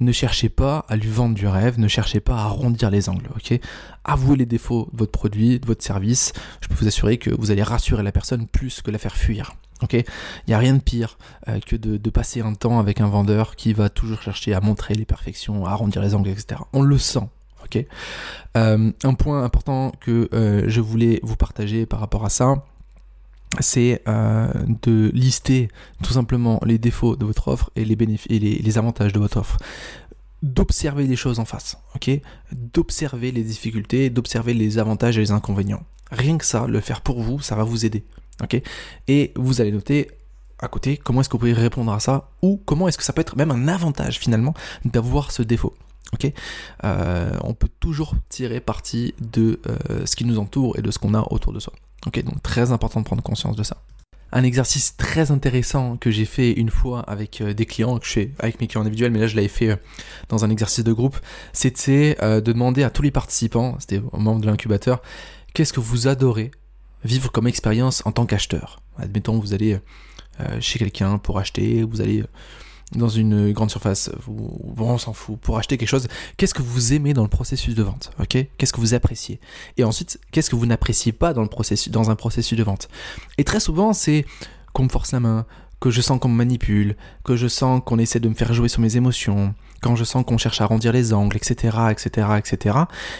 Ne 0.00 0.12
cherchez 0.12 0.48
pas 0.48 0.84
à 0.88 0.96
lui 0.96 1.08
vendre 1.08 1.34
du 1.34 1.46
rêve, 1.46 1.78
ne 1.78 1.88
cherchez 1.88 2.20
pas 2.20 2.36
à 2.36 2.44
arrondir 2.44 2.90
les 2.90 3.08
angles. 3.08 3.28
Ok, 3.34 3.58
avouez 4.04 4.36
les 4.36 4.46
défauts 4.46 4.88
de 4.92 4.98
votre 4.98 5.12
produit, 5.12 5.58
de 5.58 5.66
votre 5.66 5.82
service. 5.82 6.32
Je 6.60 6.68
peux 6.68 6.74
vous 6.74 6.86
assurer 6.86 7.18
que 7.18 7.30
vous 7.30 7.50
allez 7.50 7.62
rassurer 7.62 8.02
la 8.02 8.12
personne 8.12 8.46
plus 8.46 8.82
que 8.82 8.90
la 8.90 8.98
faire 8.98 9.16
fuir. 9.16 9.54
Ok, 9.82 9.94
il 9.94 10.04
n'y 10.48 10.54
a 10.54 10.58
rien 10.58 10.74
de 10.74 10.80
pire 10.80 11.18
euh, 11.48 11.58
que 11.60 11.76
de, 11.76 12.10
passer 12.10 12.40
un 12.40 12.54
temps 12.54 12.78
avec 12.78 13.00
un 13.00 13.08
vendeur 13.08 13.56
qui 13.56 13.72
va 13.72 13.88
toujours 13.88 14.22
chercher 14.22 14.54
à 14.54 14.60
montrer 14.60 14.94
les 14.94 15.04
perfections, 15.04 15.66
à 15.66 15.70
arrondir 15.70 16.02
les 16.02 16.14
angles, 16.14 16.28
etc. 16.28 16.60
On 16.72 16.82
le 16.82 16.98
sent. 16.98 17.28
Ok, 17.64 17.84
euh, 18.56 18.92
un 19.04 19.14
point 19.14 19.44
important 19.44 19.92
que 20.00 20.28
euh, 20.34 20.64
je 20.66 20.80
voulais 20.80 21.20
vous 21.22 21.36
partager 21.36 21.86
par 21.86 22.00
rapport 22.00 22.24
à 22.24 22.28
ça, 22.28 22.64
c'est 23.60 24.02
de 24.06 25.10
lister 25.12 25.68
tout 26.02 26.14
simplement 26.14 26.58
les 26.64 26.78
défauts 26.78 27.16
de 27.16 27.26
votre 27.26 27.48
offre 27.48 27.70
et 27.76 27.84
les, 27.84 27.96
bénéfices 27.96 28.30
et 28.30 28.38
les, 28.38 28.78
avantages 28.78 29.12
de 29.12 29.18
votre 29.18 29.36
offre 29.36 29.58
d'observer 30.42 31.06
les 31.06 31.16
choses 31.16 31.38
en 31.38 31.44
face, 31.44 31.78
ok? 31.94 32.10
D'observer 32.50 33.30
les 33.30 33.42
difficultés, 33.42 34.10
d'observer 34.10 34.54
les 34.54 34.78
avantages 34.78 35.18
et 35.18 35.20
les 35.20 35.30
inconvénients. 35.30 35.84
Rien 36.10 36.36
que 36.36 36.44
ça, 36.44 36.66
le 36.66 36.80
faire 36.80 37.00
pour 37.00 37.22
vous, 37.22 37.40
ça 37.40 37.54
va 37.54 37.62
vous 37.62 37.86
aider. 37.86 38.04
Et 39.08 39.32
vous 39.36 39.60
allez 39.60 39.72
noter 39.72 40.08
à 40.58 40.68
côté 40.68 40.96
comment 40.96 41.20
est-ce 41.20 41.28
que 41.28 41.34
vous 41.34 41.40
pouvez 41.40 41.52
répondre 41.52 41.92
à 41.92 42.00
ça 42.00 42.30
ou 42.40 42.60
comment 42.64 42.88
est-ce 42.88 42.98
que 42.98 43.04
ça 43.04 43.12
peut 43.12 43.20
être 43.20 43.36
même 43.36 43.50
un 43.50 43.68
avantage 43.68 44.18
finalement 44.18 44.54
d'avoir 44.84 45.32
ce 45.32 45.42
défaut. 45.42 45.74
Euh, 46.84 47.32
on 47.42 47.54
peut 47.54 47.70
toujours 47.80 48.14
tirer 48.28 48.60
parti 48.60 49.14
de 49.20 49.60
euh, 49.66 50.06
ce 50.06 50.16
qui 50.16 50.24
nous 50.24 50.38
entoure 50.38 50.78
et 50.78 50.82
de 50.82 50.90
ce 50.90 50.98
qu'on 50.98 51.14
a 51.14 51.26
autour 51.30 51.52
de 51.52 51.60
soi. 51.60 51.72
Donc 52.04 52.22
très 52.42 52.72
important 52.72 53.00
de 53.00 53.04
prendre 53.04 53.22
conscience 53.22 53.56
de 53.56 53.62
ça. 53.62 53.76
Un 54.34 54.44
exercice 54.44 54.96
très 54.96 55.30
intéressant 55.30 55.96
que 55.98 56.10
j'ai 56.10 56.24
fait 56.24 56.52
une 56.52 56.70
fois 56.70 57.00
avec 57.00 57.40
euh, 57.40 57.52
des 57.52 57.66
clients, 57.66 57.98
que 57.98 58.06
je 58.06 58.12
fais 58.12 58.30
avec 58.38 58.60
mes 58.60 58.66
clients 58.66 58.82
individuels, 58.82 59.12
mais 59.12 59.20
là 59.20 59.26
je 59.26 59.36
l'avais 59.36 59.48
fait 59.48 59.78
dans 60.28 60.44
un 60.44 60.50
exercice 60.50 60.84
de 60.84 60.92
groupe, 60.92 61.18
c'était 61.52 62.16
de 62.20 62.40
demander 62.40 62.82
à 62.82 62.90
tous 62.90 63.02
les 63.02 63.10
participants, 63.10 63.76
c'était 63.78 63.98
au 64.12 64.18
moment 64.18 64.38
de 64.38 64.46
l'incubateur, 64.46 65.02
qu'est-ce 65.52 65.72
que 65.72 65.80
vous 65.80 66.08
adorez 66.08 66.50
vivre 67.04 67.30
comme 67.30 67.46
expérience 67.46 68.02
en 68.06 68.12
tant 68.12 68.26
qu'acheteur. 68.26 68.80
Admettons, 68.98 69.38
vous 69.38 69.54
allez 69.54 69.78
euh, 70.40 70.60
chez 70.60 70.78
quelqu'un 70.78 71.18
pour 71.18 71.38
acheter, 71.38 71.82
vous 71.82 72.00
allez 72.00 72.24
dans 72.96 73.08
une 73.08 73.52
grande 73.52 73.70
surface, 73.70 74.10
vous, 74.26 74.74
on 74.78 74.98
s'en 74.98 75.12
fout, 75.12 75.38
pour 75.38 75.58
acheter 75.58 75.78
quelque 75.78 75.88
chose, 75.88 76.08
qu'est-ce 76.36 76.54
que 76.54 76.62
vous 76.62 76.92
aimez 76.92 77.14
dans 77.14 77.22
le 77.22 77.28
processus 77.28 77.74
de 77.74 77.82
vente 77.82 78.10
Qu'est-ce 78.28 78.72
que 78.72 78.80
vous 78.80 78.94
appréciez? 78.94 79.40
Et 79.76 79.84
ensuite, 79.84 80.20
qu'est-ce 80.30 80.50
que 80.50 80.56
vous 80.56 80.66
n'appréciez 80.66 81.12
pas 81.12 81.32
dans, 81.32 81.42
le 81.42 81.48
processus, 81.48 81.90
dans 81.90 82.10
un 82.10 82.16
processus 82.16 82.56
de 82.56 82.62
vente? 82.62 82.88
Et 83.38 83.44
très 83.44 83.60
souvent, 83.60 83.92
c'est 83.92 84.26
qu'on 84.72 84.84
me 84.84 84.88
force 84.88 85.12
la 85.12 85.20
main, 85.20 85.46
que 85.80 85.90
je 85.90 86.00
sens 86.00 86.18
qu'on 86.20 86.28
me 86.28 86.36
manipule, 86.36 86.96
que 87.24 87.34
je 87.34 87.48
sens 87.48 87.80
qu'on 87.84 87.98
essaie 87.98 88.20
de 88.20 88.28
me 88.28 88.34
faire 88.34 88.52
jouer 88.52 88.68
sur 88.68 88.80
mes 88.80 88.96
émotions, 88.96 89.54
quand 89.80 89.96
je 89.96 90.04
sens 90.04 90.24
qu'on 90.24 90.38
cherche 90.38 90.60
à 90.60 90.64
arrondir 90.64 90.92
les 90.92 91.12
angles, 91.12 91.36
etc., 91.36 91.76
etc., 91.90 92.28
etc. 92.38 92.78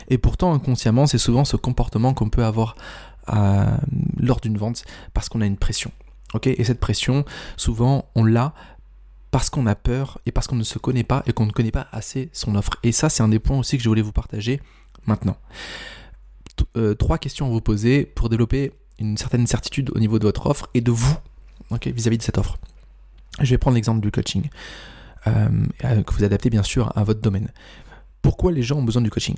Et 0.08 0.18
pourtant, 0.18 0.54
inconsciemment, 0.54 1.06
c'est 1.06 1.18
souvent 1.18 1.44
ce 1.44 1.56
comportement 1.56 2.14
qu'on 2.14 2.28
peut 2.28 2.44
avoir 2.44 2.76
lors 3.28 4.40
d'une 4.40 4.58
vente 4.58 4.84
parce 5.14 5.28
qu'on 5.28 5.40
a 5.40 5.46
une 5.46 5.56
pression. 5.56 5.90
et 6.44 6.64
cette 6.64 6.80
pression, 6.80 7.24
souvent, 7.56 8.06
on 8.14 8.24
l'a 8.24 8.54
parce 9.32 9.48
qu'on 9.48 9.66
a 9.66 9.74
peur 9.74 10.20
et 10.26 10.32
parce 10.32 10.46
qu'on 10.46 10.56
ne 10.56 10.62
se 10.62 10.78
connaît 10.78 11.04
pas 11.04 11.22
et 11.26 11.32
qu'on 11.32 11.46
ne 11.46 11.52
connaît 11.52 11.70
pas 11.70 11.88
assez 11.90 12.28
son 12.32 12.54
offre. 12.54 12.72
Et 12.82 12.92
ça, 12.92 13.08
c'est 13.08 13.22
un 13.22 13.28
des 13.28 13.38
points 13.38 13.58
aussi 13.58 13.78
que 13.78 13.82
je 13.82 13.88
voulais 13.88 14.02
vous 14.02 14.12
partager 14.12 14.60
maintenant. 15.06 15.36
Euh, 16.76 16.94
trois 16.94 17.18
questions 17.18 17.46
à 17.46 17.48
vous 17.48 17.62
poser 17.62 18.04
pour 18.04 18.28
développer 18.28 18.72
une 18.98 19.16
certaine 19.16 19.46
certitude 19.46 19.90
au 19.94 19.98
niveau 19.98 20.18
de 20.18 20.24
votre 20.24 20.46
offre 20.46 20.68
et 20.74 20.80
de 20.80 20.92
vous 20.92 21.16
vis-à-vis 21.86 22.18
de 22.18 22.22
cette 22.22 22.38
offre. 22.38 22.58
Je 23.40 23.50
vais 23.50 23.58
prendre 23.58 23.74
l'exemple 23.74 24.00
du 24.00 24.10
coaching, 24.10 24.48
euh, 25.26 25.48
euh, 25.84 26.02
que 26.02 26.12
vous 26.12 26.24
adaptez 26.24 26.50
bien 26.50 26.62
sûr 26.62 26.92
à 26.96 27.02
votre 27.02 27.20
domaine. 27.20 27.48
Pourquoi 28.20 28.52
les 28.52 28.62
gens 28.62 28.76
ont 28.76 28.82
besoin 28.82 29.02
du 29.02 29.10
coaching? 29.10 29.36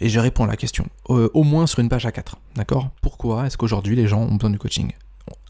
Et 0.00 0.08
je 0.08 0.20
réponds 0.20 0.44
à 0.44 0.46
la 0.46 0.56
question, 0.56 0.86
euh, 1.10 1.28
au 1.34 1.42
moins 1.42 1.66
sur 1.66 1.80
une 1.80 1.88
page 1.88 2.06
A4, 2.06 2.34
d'accord? 2.54 2.90
Pourquoi 3.00 3.46
est-ce 3.46 3.56
qu'aujourd'hui 3.56 3.96
les 3.96 4.06
gens 4.06 4.20
ont 4.20 4.34
besoin 4.34 4.50
du 4.50 4.58
coaching? 4.58 4.92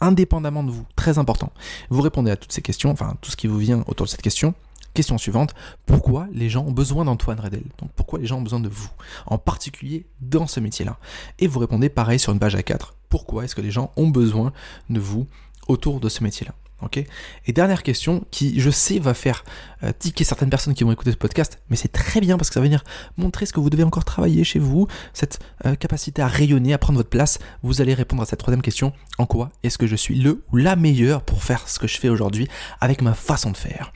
Indépendamment 0.00 0.64
de 0.64 0.70
vous, 0.70 0.86
très 0.96 1.18
important. 1.18 1.52
Vous 1.90 2.02
répondez 2.02 2.30
à 2.30 2.36
toutes 2.36 2.52
ces 2.52 2.62
questions, 2.62 2.90
enfin 2.90 3.16
tout 3.20 3.30
ce 3.30 3.36
qui 3.36 3.46
vous 3.46 3.58
vient 3.58 3.84
autour 3.86 4.06
de 4.06 4.10
cette 4.10 4.22
question. 4.22 4.54
Question 4.94 5.18
suivante, 5.18 5.54
pourquoi 5.84 6.26
les 6.32 6.48
gens 6.48 6.64
ont 6.64 6.72
besoin 6.72 7.04
d'Antoine 7.04 7.38
Redel? 7.38 7.64
Donc 7.78 7.90
pourquoi 7.94 8.18
les 8.18 8.26
gens 8.26 8.38
ont 8.38 8.42
besoin 8.42 8.60
de 8.60 8.68
vous, 8.68 8.88
en 9.26 9.36
particulier 9.36 10.06
dans 10.22 10.46
ce 10.46 10.58
métier-là. 10.58 10.96
Et 11.38 11.46
vous 11.46 11.58
répondez 11.58 11.90
pareil 11.90 12.18
sur 12.18 12.32
une 12.32 12.38
page 12.38 12.56
A4, 12.56 12.92
pourquoi 13.10 13.44
est-ce 13.44 13.54
que 13.54 13.60
les 13.60 13.70
gens 13.70 13.90
ont 13.96 14.08
besoin 14.08 14.52
de 14.88 14.98
vous 14.98 15.26
autour 15.68 16.00
de 16.00 16.08
ce 16.08 16.24
métier-là? 16.24 16.54
Ok 16.82 17.02
Et 17.46 17.52
dernière 17.52 17.82
question 17.82 18.26
qui, 18.30 18.60
je 18.60 18.68
sais, 18.68 18.98
va 18.98 19.14
faire 19.14 19.44
euh, 19.82 19.92
tiquer 19.98 20.24
certaines 20.24 20.50
personnes 20.50 20.74
qui 20.74 20.84
vont 20.84 20.92
écouter 20.92 21.10
ce 21.10 21.16
podcast, 21.16 21.58
mais 21.70 21.76
c'est 21.76 21.88
très 21.88 22.20
bien 22.20 22.36
parce 22.36 22.50
que 22.50 22.54
ça 22.54 22.60
va 22.60 22.66
venir 22.66 22.84
montrer 23.16 23.46
ce 23.46 23.54
que 23.54 23.60
vous 23.60 23.70
devez 23.70 23.82
encore 23.82 24.04
travailler 24.04 24.44
chez 24.44 24.58
vous, 24.58 24.86
cette 25.14 25.38
euh, 25.64 25.74
capacité 25.74 26.20
à 26.20 26.28
rayonner, 26.28 26.74
à 26.74 26.78
prendre 26.78 26.98
votre 26.98 27.08
place. 27.08 27.38
Vous 27.62 27.80
allez 27.80 27.94
répondre 27.94 28.22
à 28.22 28.26
cette 28.26 28.40
troisième 28.40 28.60
question 28.60 28.92
en 29.16 29.24
quoi 29.24 29.50
est-ce 29.62 29.78
que 29.78 29.86
je 29.86 29.96
suis 29.96 30.16
le 30.16 30.44
ou 30.52 30.58
la 30.58 30.76
meilleure 30.76 31.22
pour 31.22 31.42
faire 31.42 31.66
ce 31.66 31.78
que 31.78 31.86
je 31.86 31.98
fais 31.98 32.10
aujourd'hui 32.10 32.46
avec 32.80 33.00
ma 33.00 33.14
façon 33.14 33.50
de 33.50 33.56
faire? 33.56 33.92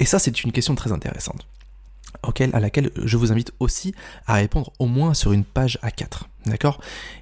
Et 0.00 0.04
ça, 0.04 0.18
c'est 0.18 0.42
une 0.42 0.50
question 0.50 0.74
très 0.74 0.90
intéressante. 0.90 1.46
Auquel, 2.26 2.50
à 2.54 2.60
laquelle 2.60 2.90
je 2.96 3.16
vous 3.16 3.30
invite 3.30 3.52
aussi 3.60 3.94
à 4.26 4.34
répondre 4.34 4.72
au 4.80 4.86
moins 4.86 5.14
sur 5.14 5.32
une 5.32 5.44
page 5.44 5.78
A4. 5.82 6.22
D'accord? 6.46 6.80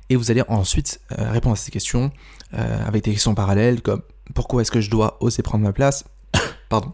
Et 0.09 0.16
vous 0.16 0.30
allez 0.30 0.42
ensuite 0.49 1.00
euh, 1.18 1.30
répondre 1.30 1.52
à 1.52 1.57
ces 1.57 1.71
questions 1.71 2.11
avec 2.50 3.04
des 3.04 3.12
questions 3.12 3.35
parallèles 3.35 3.83
comme 3.83 4.00
pourquoi 4.35 4.62
est-ce 4.62 4.70
que 4.70 4.80
je 4.80 4.90
dois 4.90 5.16
oser 5.20 5.42
prendre 5.42 5.64
ma 5.64 5.73
place 5.73 6.04
Pardon. 6.68 6.92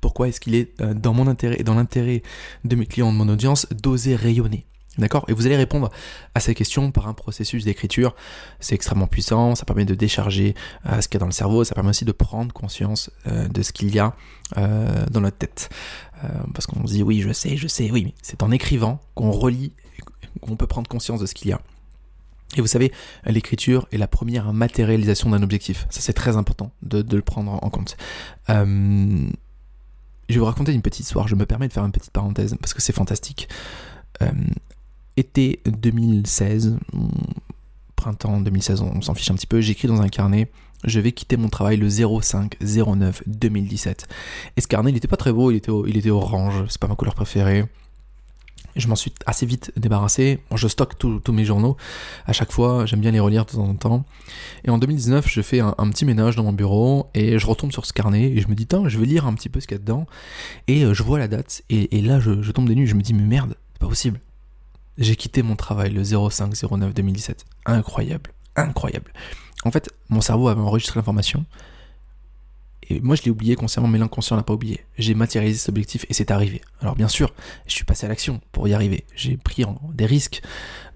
Pourquoi 0.00 0.28
est-ce 0.28 0.40
qu'il 0.40 0.54
est 0.54 0.80
euh, 0.80 0.94
dans 0.94 1.14
mon 1.14 1.26
intérêt 1.26 1.56
et 1.58 1.64
dans 1.64 1.74
l'intérêt 1.74 2.22
de 2.64 2.76
mes 2.76 2.86
clients, 2.86 3.12
de 3.12 3.16
mon 3.16 3.28
audience, 3.28 3.66
d'oser 3.70 4.16
rayonner? 4.16 4.66
D'accord? 4.98 5.24
Et 5.28 5.32
vous 5.32 5.46
allez 5.46 5.56
répondre 5.56 5.90
à 6.34 6.40
ces 6.40 6.54
questions 6.54 6.90
par 6.90 7.08
un 7.08 7.14
processus 7.14 7.64
d'écriture. 7.64 8.14
C'est 8.60 8.74
extrêmement 8.74 9.06
puissant, 9.06 9.54
ça 9.54 9.64
permet 9.64 9.86
de 9.86 9.94
décharger 9.94 10.54
euh, 10.86 11.00
ce 11.00 11.08
qu'il 11.08 11.14
y 11.14 11.18
a 11.18 11.20
dans 11.20 11.26
le 11.26 11.32
cerveau, 11.32 11.64
ça 11.64 11.74
permet 11.74 11.90
aussi 11.90 12.04
de 12.04 12.12
prendre 12.12 12.52
conscience 12.52 13.10
euh, 13.26 13.48
de 13.48 13.62
ce 13.62 13.72
qu'il 13.72 13.94
y 13.94 13.98
a 13.98 14.14
dans 14.54 15.22
notre 15.22 15.38
tête. 15.38 15.70
parce 16.52 16.66
qu'on 16.66 16.86
se 16.86 16.92
dit 16.92 17.02
oui, 17.02 17.22
je 17.22 17.32
sais, 17.32 17.56
je 17.56 17.66
sais, 17.66 17.90
oui, 17.90 18.04
mais 18.04 18.14
c'est 18.20 18.42
en 18.42 18.50
écrivant 18.50 19.00
qu'on 19.14 19.30
relit, 19.30 19.72
qu'on 20.42 20.56
peut 20.56 20.66
prendre 20.66 20.90
conscience 20.90 21.20
de 21.20 21.24
ce 21.24 21.32
qu'il 21.32 21.48
y 21.48 21.52
a. 21.54 21.60
Et 22.56 22.60
vous 22.60 22.66
savez, 22.66 22.92
l'écriture 23.26 23.88
est 23.92 23.98
la 23.98 24.08
première 24.08 24.52
matérialisation 24.52 25.30
d'un 25.30 25.42
objectif. 25.42 25.86
Ça, 25.90 26.00
c'est 26.00 26.12
très 26.12 26.36
important 26.36 26.72
de, 26.82 27.04
le 27.16 27.22
prendre 27.22 27.58
en 27.62 27.70
compte. 27.70 27.96
Euh, 28.50 29.26
je 30.28 30.34
vais 30.34 30.40
vous 30.40 30.46
raconter 30.46 30.72
une 30.72 30.82
petite 30.82 31.06
histoire. 31.06 31.28
Je 31.28 31.34
me 31.34 31.46
permets 31.46 31.68
de 31.68 31.72
faire 31.72 31.84
une 31.84 31.92
petite 31.92 32.12
parenthèse 32.12 32.56
parce 32.60 32.74
que 32.74 32.82
c'est 32.82 32.92
fantastique. 32.92 33.48
Euh, 34.22 34.30
été 35.16 35.60
2016, 35.66 36.76
printemps 37.96 38.40
2016, 38.40 38.82
on 38.82 39.00
s'en 39.00 39.14
fiche 39.14 39.30
un 39.30 39.34
petit 39.34 39.46
peu. 39.46 39.60
J'écris 39.60 39.88
dans 39.88 40.02
un 40.02 40.08
carnet. 40.08 40.50
Je 40.84 41.00
vais 41.00 41.12
quitter 41.12 41.36
mon 41.36 41.48
travail 41.48 41.76
le 41.76 41.88
05 41.88 42.56
09 42.60 43.22
2017. 43.26 44.08
Et 44.56 44.60
ce 44.60 44.66
carnet, 44.66 44.90
il 44.90 44.96
était 44.96 45.08
pas 45.08 45.16
très 45.16 45.32
beau. 45.32 45.50
Il 45.50 45.56
était, 45.56 45.72
il 45.86 45.96
était 45.96 46.10
orange. 46.10 46.64
C'est 46.68 46.80
pas 46.80 46.88
ma 46.88 46.96
couleur 46.96 47.14
préférée. 47.14 47.64
Je 48.76 48.88
m'en 48.88 48.96
suis 48.96 49.12
assez 49.26 49.46
vite 49.46 49.72
débarrassé. 49.76 50.40
Je 50.54 50.68
stocke 50.68 50.98
tous 50.98 51.32
mes 51.32 51.44
journaux 51.44 51.76
à 52.26 52.32
chaque 52.32 52.52
fois, 52.52 52.86
j'aime 52.86 53.00
bien 53.00 53.10
les 53.10 53.20
relire 53.20 53.44
de 53.44 53.50
temps 53.52 53.64
en 53.64 53.74
temps. 53.74 54.04
Et 54.64 54.70
en 54.70 54.78
2019, 54.78 55.28
je 55.28 55.42
fais 55.42 55.60
un, 55.60 55.72
petit 55.90 56.04
ménage 56.04 56.36
dans 56.36 56.44
mon 56.44 56.52
bureau 56.52 57.10
et 57.14 57.38
je 57.38 57.46
retombe 57.46 57.72
sur 57.72 57.86
ce 57.86 57.92
carnet 57.92 58.30
et 58.30 58.40
je 58.40 58.48
me 58.48 58.54
dis, 58.54 58.66
tiens, 58.66 58.88
je 58.88 58.98
vais 58.98 59.06
lire 59.06 59.26
un 59.26 59.34
petit 59.34 59.48
peu 59.48 59.60
ce 59.60 59.66
qu'il 59.66 59.76
y 59.76 59.80
a 59.80 59.82
dedans. 59.82 60.06
Et 60.68 60.84
euh, 60.84 60.94
je 60.94 61.02
vois 61.02 61.18
la 61.18 61.28
date 61.28 61.62
et, 61.68 62.00
là, 62.00 62.20
je, 62.20 62.50
tombe 62.52 62.68
des 62.68 62.74
nues, 62.74 62.86
je 62.86 62.94
me 62.94 63.02
dis, 63.02 63.14
mais 63.14 63.22
merde, 63.22 63.56
c'est 63.72 63.80
pas 63.80 63.88
possible. 63.88 64.20
J'ai 64.98 65.16
quitté 65.16 65.42
mon 65.42 65.56
travail 65.56 65.90
le 65.90 66.02
05-09 66.02 66.92
2017. 66.92 67.44
Incroyable, 67.66 68.32
incroyable. 68.56 69.12
En 69.64 69.70
fait, 69.70 69.90
mon 70.08 70.20
cerveau 70.20 70.48
avait 70.48 70.60
enregistré 70.60 70.98
l'information. 70.98 71.44
Moi, 73.00 73.16
je 73.16 73.22
l'ai 73.22 73.30
oublié 73.30 73.56
consciemment, 73.56 73.88
mais 73.88 73.98
l'inconscient 73.98 74.36
n'a 74.36 74.42
pas 74.42 74.54
oublié. 74.54 74.84
J'ai 74.98 75.14
matérialisé 75.14 75.58
cet 75.58 75.68
objectif 75.70 76.06
et 76.08 76.14
c'est 76.14 76.30
arrivé. 76.30 76.60
Alors, 76.80 76.94
bien 76.94 77.08
sûr, 77.08 77.32
je 77.66 77.74
suis 77.74 77.84
passé 77.84 78.06
à 78.06 78.08
l'action 78.08 78.40
pour 78.52 78.68
y 78.68 78.74
arriver. 78.74 79.04
J'ai 79.14 79.36
pris 79.36 79.64
des 79.94 80.06
risques. 80.06 80.42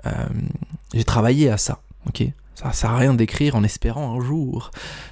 Euh, 0.07 0.27
j'ai 0.95 1.05
travaillé 1.05 1.51
à 1.51 1.57
ça. 1.57 1.83
Ok? 2.07 2.25
Ça 2.55 2.73
sert 2.73 2.91
à 2.91 2.97
rien 2.97 3.13
d'écrire 3.13 3.55
en 3.55 3.63
espérant 3.63 4.19
un 4.19 4.25
jour 4.25 4.71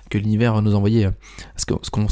que 0.09 0.17
l'univers 0.17 0.55
va 0.55 0.63
nous 0.63 0.75
envoyer 0.75 1.07
euh, 1.07 1.11
ce 1.57 1.67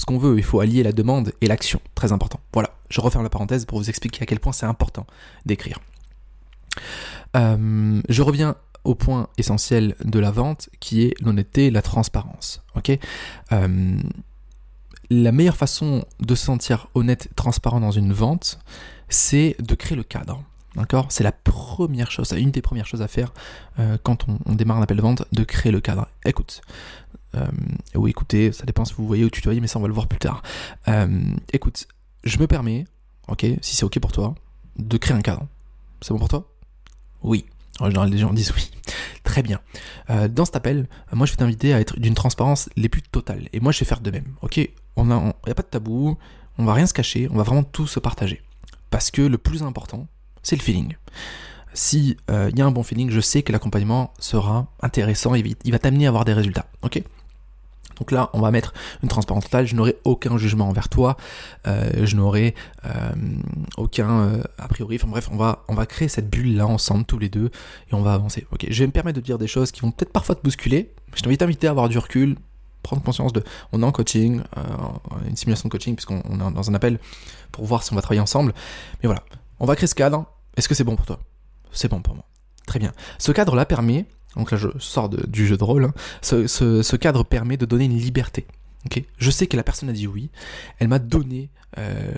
qu'on 0.04 0.18
veut. 0.18 0.36
Il 0.36 0.44
faut 0.44 0.60
allier 0.60 0.82
la 0.82 0.92
demande 0.92 1.32
et 1.40 1.46
l'action. 1.46 1.80
Très 1.94 2.12
important. 2.12 2.40
Voilà, 2.52 2.70
je 2.90 3.00
referme 3.00 3.24
la 3.24 3.30
parenthèse 3.30 3.64
pour 3.64 3.78
vous 3.78 3.88
expliquer 3.88 4.22
à 4.22 4.26
quel 4.26 4.40
point 4.40 4.52
c'est 4.52 4.66
important 4.66 5.06
d'écrire. 5.46 5.78
Euh, 7.34 8.02
je 8.08 8.22
reviens 8.22 8.56
au 8.84 8.94
point 8.94 9.28
essentiel 9.38 9.94
de 10.04 10.18
la 10.18 10.30
vente 10.30 10.68
qui 10.80 11.04
est 11.04 11.14
l'honnêteté 11.22 11.66
et 11.66 11.70
la 11.70 11.82
transparence. 11.82 12.62
Ok? 12.74 12.98
La 15.14 15.30
meilleure 15.30 15.58
façon 15.58 16.06
de 16.20 16.34
se 16.34 16.46
sentir 16.46 16.86
honnête, 16.94 17.28
transparent 17.36 17.80
dans 17.80 17.90
une 17.90 18.14
vente, 18.14 18.58
c'est 19.10 19.56
de 19.60 19.74
créer 19.74 19.94
le 19.94 20.04
cadre. 20.04 20.42
D'accord? 20.74 21.08
C'est 21.10 21.22
la 21.22 21.32
première 21.32 22.10
chose, 22.10 22.32
une 22.32 22.50
des 22.50 22.62
premières 22.62 22.86
choses 22.86 23.02
à 23.02 23.08
faire 23.08 23.34
euh, 23.78 23.98
quand 24.02 24.24
on, 24.26 24.54
démarre 24.54 24.78
un 24.78 24.82
appel 24.82 24.96
de 24.96 25.02
vente, 25.02 25.24
de 25.30 25.44
créer 25.44 25.70
le 25.70 25.82
cadre. 25.82 26.08
Écoute, 26.24 26.62
euh, 27.34 27.46
ou 27.94 28.08
écoutez, 28.08 28.52
ça 28.52 28.64
dépend 28.64 28.86
si 28.86 28.94
vous 28.94 29.06
voyez 29.06 29.22
ou 29.22 29.28
tutoyez, 29.28 29.60
mais 29.60 29.66
ça 29.66 29.78
on 29.78 29.82
va 29.82 29.88
le 29.88 29.92
voir 29.92 30.06
plus 30.06 30.18
tard. 30.18 30.42
écoute, 31.52 31.88
je 32.24 32.38
me 32.38 32.46
permets, 32.46 32.86
ok, 33.28 33.44
si 33.60 33.76
c'est 33.76 33.84
ok 33.84 33.98
pour 34.00 34.12
toi, 34.12 34.34
de 34.78 34.96
créer 34.96 35.14
un 35.14 35.20
cadre. 35.20 35.46
C'est 36.00 36.14
bon 36.14 36.20
pour 36.20 36.28
toi? 36.28 36.50
Oui. 37.22 37.44
En 37.80 37.86
général, 37.86 38.08
les 38.08 38.18
gens 38.18 38.32
disent 38.32 38.52
oui. 38.56 38.70
Très 39.24 39.42
bien. 39.42 39.60
Euh, 40.10 40.28
dans 40.28 40.44
cet 40.44 40.56
appel, 40.56 40.88
moi, 41.12 41.26
je 41.26 41.32
vais 41.32 41.36
t'inviter 41.36 41.74
à 41.74 41.80
être 41.80 41.98
d'une 41.98 42.14
transparence 42.14 42.68
les 42.76 42.88
plus 42.88 43.02
totales. 43.02 43.48
Et 43.52 43.60
moi, 43.60 43.72
je 43.72 43.80
vais 43.80 43.86
faire 43.86 44.00
de 44.00 44.10
même. 44.10 44.26
Ok? 44.42 44.60
On 44.96 45.06
n'y 45.06 45.12
a, 45.12 45.54
pas 45.54 45.62
de 45.62 45.68
tabou. 45.68 46.16
On 46.58 46.64
va 46.64 46.74
rien 46.74 46.86
se 46.86 46.94
cacher. 46.94 47.28
On 47.30 47.36
va 47.36 47.42
vraiment 47.42 47.62
tout 47.62 47.86
se 47.86 48.00
partager. 48.00 48.42
Parce 48.90 49.10
que 49.10 49.22
le 49.22 49.38
plus 49.38 49.62
important, 49.62 50.06
c'est 50.42 50.56
le 50.56 50.62
feeling. 50.62 50.96
Si 51.74 52.18
euh, 52.30 52.50
il 52.52 52.58
y 52.58 52.62
a 52.62 52.66
un 52.66 52.70
bon 52.70 52.82
feeling, 52.82 53.10
je 53.10 53.20
sais 53.20 53.42
que 53.42 53.52
l'accompagnement 53.52 54.12
sera 54.18 54.66
intéressant 54.82 55.34
et 55.34 55.42
il 55.64 55.72
va 55.72 55.78
t'amener 55.78 56.06
à 56.06 56.08
avoir 56.08 56.24
des 56.24 56.34
résultats. 56.34 56.66
Ok? 56.82 57.02
Donc 57.98 58.10
là, 58.10 58.30
on 58.32 58.40
va 58.40 58.50
mettre 58.50 58.72
une 59.02 59.08
transparence 59.08 59.44
totale. 59.44 59.66
Je 59.66 59.76
n'aurai 59.76 59.96
aucun 60.04 60.36
jugement 60.36 60.68
envers 60.68 60.88
toi. 60.88 61.16
Euh, 61.66 62.04
je 62.04 62.16
n'aurai 62.16 62.54
euh, 62.84 62.90
aucun 63.76 64.10
euh, 64.10 64.42
a 64.58 64.68
priori. 64.68 64.96
Enfin 64.96 65.08
bref, 65.08 65.28
on 65.30 65.36
va, 65.36 65.64
on 65.68 65.74
va 65.74 65.86
créer 65.86 66.08
cette 66.08 66.28
bulle 66.28 66.56
là 66.56 66.66
ensemble 66.66 67.04
tous 67.04 67.18
les 67.18 67.28
deux 67.28 67.50
et 67.90 67.94
on 67.94 68.02
va 68.02 68.14
avancer. 68.14 68.46
Ok, 68.50 68.66
je 68.68 68.78
vais 68.80 68.86
me 68.86 68.92
permettre 68.92 69.20
de 69.20 69.24
dire 69.24 69.38
des 69.38 69.46
choses 69.46 69.70
qui 69.70 69.82
vont 69.82 69.90
peut-être 69.90 70.12
parfois 70.12 70.34
te 70.34 70.42
bousculer. 70.42 70.92
Je 71.14 71.22
t'invite 71.22 71.64
à 71.64 71.70
avoir 71.70 71.88
du 71.88 71.98
recul, 71.98 72.36
prendre 72.82 73.02
conscience 73.02 73.32
de. 73.32 73.42
On 73.72 73.82
est 73.82 73.86
en 73.86 73.92
coaching, 73.92 74.42
une 75.28 75.36
simulation 75.36 75.68
de 75.68 75.72
coaching 75.72 75.94
puisqu'on 75.94 76.20
est 76.20 76.52
dans 76.52 76.70
un 76.70 76.74
appel 76.74 76.98
pour 77.50 77.64
voir 77.64 77.82
si 77.82 77.92
on 77.92 77.96
va 77.96 78.02
travailler 78.02 78.20
ensemble. 78.20 78.54
Mais 79.02 79.06
voilà, 79.06 79.22
on 79.60 79.66
va 79.66 79.76
créer 79.76 79.86
ce 79.86 79.94
cadre. 79.94 80.26
Est-ce 80.56 80.68
que 80.68 80.74
c'est 80.74 80.84
bon 80.84 80.96
pour 80.96 81.06
toi? 81.06 81.20
C'est 81.72 81.88
bon 81.88 82.00
pour 82.00 82.14
moi. 82.14 82.24
Très 82.66 82.78
bien. 82.78 82.92
Ce 83.18 83.32
cadre 83.32 83.54
là 83.54 83.64
permet 83.64 84.06
donc 84.36 84.50
là 84.50 84.58
je 84.58 84.68
sors 84.78 85.08
du 85.08 85.46
jeu 85.46 85.56
de 85.56 85.64
rôle, 85.64 85.84
hein. 85.84 85.94
ce, 86.22 86.96
cadre 86.96 87.24
permet 87.24 87.56
de 87.56 87.66
donner 87.66 87.84
une 87.84 87.96
liberté. 87.96 88.46
je 89.18 89.30
sais 89.30 89.46
que 89.46 89.56
la 89.56 89.62
personne 89.62 89.88
a 89.88 89.92
dit 89.92 90.06
oui, 90.06 90.30
elle 90.78 90.88
m'a 90.88 90.98
donné 90.98 91.50
euh, 91.78 92.12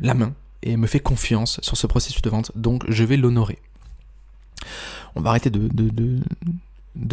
la 0.00 0.14
main 0.14 0.34
et 0.62 0.76
me 0.76 0.86
fait 0.86 1.00
confiance 1.00 1.60
sur 1.62 1.76
ce 1.76 1.86
processus 1.86 2.22
de 2.22 2.30
vente, 2.30 2.52
donc 2.56 2.84
je 2.88 3.04
vais 3.04 3.16
l'honorer. 3.16 3.58
On 5.14 5.20
va 5.20 5.30
arrêter 5.30 5.50
de, 5.50 5.68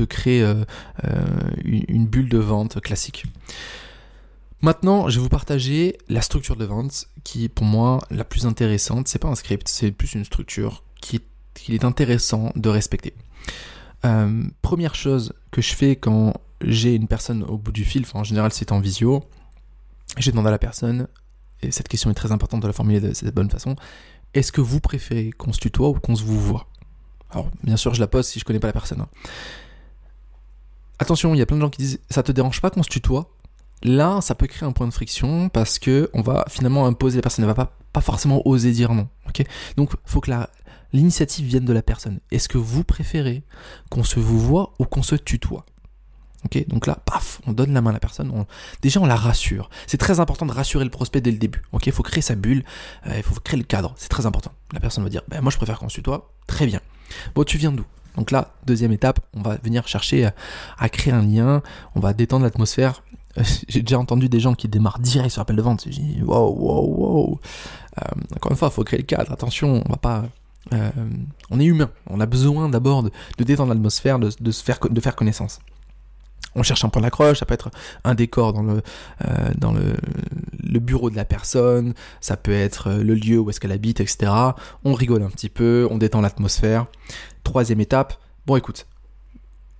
créer 0.05 0.41
euh, 0.43 0.63
euh, 1.05 1.25
une 1.63 2.07
bulle 2.07 2.29
de 2.29 2.37
vente 2.37 2.79
classique. 2.81 3.25
Maintenant, 4.61 5.07
je 5.07 5.15
vais 5.17 5.23
vous 5.23 5.29
partager 5.29 5.97
la 6.09 6.21
structure 6.21 6.57
de 6.57 6.65
vente 6.65 7.07
qui 7.23 7.45
est 7.45 7.49
pour 7.49 7.65
moi 7.65 7.99
la 8.11 8.25
plus 8.25 8.45
intéressante. 8.45 9.07
C'est 9.07 9.19
pas 9.19 9.29
un 9.29 9.35
script, 9.35 9.67
c'est 9.69 9.91
plus 9.91 10.13
une 10.15 10.25
structure 10.25 10.83
qui 10.99 11.21
est 11.69 11.83
intéressant 11.83 12.51
de 12.55 12.69
respecter. 12.69 13.13
Euh, 14.05 14.43
première 14.61 14.95
chose 14.95 15.33
que 15.51 15.61
je 15.61 15.73
fais 15.73 15.95
quand 15.95 16.33
j'ai 16.61 16.95
une 16.95 17.07
personne 17.07 17.43
au 17.43 17.57
bout 17.57 17.71
du 17.71 17.83
fil, 17.83 18.05
en 18.13 18.23
général 18.23 18.51
c'est 18.53 18.71
en 18.71 18.79
visio, 18.79 19.23
j'ai 20.17 20.31
demandé 20.31 20.47
à 20.47 20.51
la 20.51 20.59
personne, 20.59 21.07
et 21.61 21.71
cette 21.71 21.87
question 21.87 22.09
est 22.09 22.13
très 22.13 22.31
importante 22.31 22.61
de 22.61 22.67
la 22.67 22.73
formuler 22.73 23.01
de 23.01 23.13
cette 23.13 23.33
bonne 23.33 23.49
façon, 23.49 23.75
est-ce 24.33 24.51
que 24.51 24.61
vous 24.61 24.79
préférez 24.79 25.31
qu'on 25.31 25.51
se 25.51 25.59
tutoie 25.59 25.89
ou 25.89 25.93
qu'on 25.95 26.15
se 26.15 26.23
vous 26.23 26.39
voit? 26.39 26.67
Alors 27.31 27.49
bien 27.63 27.77
sûr 27.77 27.93
je 27.93 27.99
la 27.99 28.07
pose 28.07 28.27
si 28.27 28.39
je 28.39 28.45
connais 28.45 28.59
pas 28.59 28.67
la 28.67 28.73
personne. 28.73 29.01
Hein. 29.01 29.09
Attention, 30.99 31.33
il 31.33 31.37
y 31.37 31.41
a 31.41 31.45
plein 31.45 31.57
de 31.57 31.61
gens 31.61 31.69
qui 31.69 31.81
disent 31.81 31.99
ça 32.09 32.23
te 32.23 32.31
dérange 32.31 32.61
pas 32.61 32.69
qu'on 32.69 32.83
se 32.83 32.89
tutoie? 32.89 33.31
Là, 33.83 34.19
ça 34.21 34.35
peut 34.35 34.47
créer 34.47 34.67
un 34.67 34.73
point 34.73 34.87
de 34.87 34.93
friction 34.93 35.47
parce 35.47 35.79
que 35.79 36.09
on 36.13 36.21
va 36.21 36.45
finalement 36.49 36.85
imposer 36.85 37.17
la 37.17 37.21
personne, 37.21 37.45
elle 37.45 37.53
va 37.53 37.71
pas, 37.93 38.01
forcément 38.01 38.45
oser 38.45 38.71
dire 38.71 38.93
non. 38.93 39.07
Ok? 39.27 39.43
Donc, 39.77 39.91
faut 40.05 40.19
que 40.19 40.31
l'initiative 40.91 41.45
vienne 41.45 41.65
de 41.65 41.73
la 41.73 41.81
personne. 41.81 42.19
Est-ce 42.31 42.49
que 42.49 42.57
vous 42.57 42.83
préférez 42.83 43.43
qu'on 43.89 44.03
se 44.03 44.19
vous 44.19 44.39
voit 44.39 44.73
ou 44.79 44.85
qu'on 44.85 45.03
se 45.03 45.15
tutoie? 45.15 45.65
Ok, 46.45 46.65
donc 46.67 46.87
là, 46.87 46.95
paf, 46.95 47.41
on 47.47 47.51
donne 47.51 47.73
la 47.73 47.81
main 47.81 47.89
à 47.89 47.93
la 47.93 47.99
personne. 47.99 48.45
Déjà, 48.81 49.01
on 49.01 49.05
la 49.05 49.17
rassure. 49.17 49.69
C'est 49.87 49.97
très 49.97 50.21
important 50.21 50.45
de 50.45 50.53
rassurer 50.53 50.85
le 50.85 50.89
prospect 50.89 51.19
dès 51.19 51.31
le 51.31 51.37
début. 51.37 51.61
Ok, 51.73 51.87
il 51.87 51.91
faut 51.91 52.03
créer 52.03 52.21
sa 52.21 52.35
bulle, 52.35 52.63
euh, 53.07 53.13
il 53.17 53.23
faut 53.23 53.35
créer 53.41 53.57
le 53.57 53.65
cadre. 53.65 53.93
C'est 53.97 54.07
très 54.07 54.25
important. 54.25 54.51
La 54.71 54.79
personne 54.79 55.03
va 55.03 55.09
dire, 55.09 55.21
ben, 55.27 55.41
moi 55.41 55.51
je 55.51 55.57
préfère 55.57 55.79
qu'on 55.79 55.89
se 55.89 55.95
tutoie. 55.95 56.33
Très 56.47 56.65
bien. 56.65 56.79
Bon, 57.35 57.43
tu 57.43 57.57
viens 57.57 57.73
d'où? 57.73 57.85
Donc 58.15 58.31
là, 58.31 58.53
deuxième 58.65 58.91
étape, 58.91 59.19
on 59.35 59.41
va 59.41 59.57
venir 59.63 59.87
chercher 59.87 60.29
à, 60.77 60.89
créer 60.89 61.13
un 61.13 61.21
lien. 61.21 61.61
On 61.95 61.99
va 61.99 62.13
détendre 62.13 62.43
l'atmosphère. 62.43 63.03
J'ai 63.67 63.81
déjà 63.81 63.99
entendu 63.99 64.29
des 64.29 64.39
gens 64.39 64.53
qui 64.53 64.67
démarrent 64.67 64.99
direct 64.99 65.31
sur 65.31 65.41
l'appel 65.41 65.55
de 65.55 65.61
vente. 65.61 65.83
J'ai 65.85 66.01
dit, 66.01 66.21
wow, 66.23 66.49
wow, 66.49 66.85
wow. 66.85 67.39
Euh, 67.99 68.01
encore 68.35 68.51
une 68.51 68.57
fois, 68.57 68.69
il 68.71 68.73
faut 68.73 68.83
créer 68.83 68.99
le 68.99 69.05
cadre. 69.05 69.31
Attention, 69.31 69.83
on 69.85 69.89
va 69.89 69.97
pas 69.97 70.25
euh, 70.73 70.89
on 71.49 71.59
est 71.59 71.65
humain, 71.65 71.89
on 72.07 72.19
a 72.19 72.25
besoin 72.25 72.69
d'abord 72.69 73.03
de, 73.03 73.11
détendre 73.39 73.73
l'atmosphère, 73.73 74.19
de, 74.19 74.29
se 74.29 74.63
faire, 74.63 74.79
de 74.79 75.01
faire 75.01 75.15
connaissance. 75.15 75.59
On 76.55 76.63
cherche 76.63 76.83
un 76.83 76.89
point 76.89 77.01
d'accroche, 77.01 77.39
ça 77.39 77.45
peut 77.45 77.53
être 77.53 77.69
un 78.03 78.15
décor 78.15 78.53
dans 78.53 78.63
le, 78.63 78.81
euh, 79.25 79.49
dans 79.57 79.71
le, 79.71 80.79
bureau 80.79 81.09
de 81.09 81.15
la 81.15 81.25
personne, 81.25 81.93
ça 82.21 82.37
peut 82.37 82.53
être 82.53 82.91
le 82.91 83.13
lieu 83.13 83.37
où 83.37 83.49
est-ce 83.49 83.59
qu'elle 83.59 83.71
habite, 83.71 83.99
etc. 83.99 84.31
On 84.83 84.93
rigole 84.93 85.23
un 85.23 85.29
petit 85.29 85.49
peu, 85.49 85.87
on 85.91 85.97
détend 85.97 86.21
l'atmosphère. 86.21 86.85
Troisième 87.43 87.79
étape, 87.81 88.19
bon 88.45 88.57
écoute, 88.57 88.85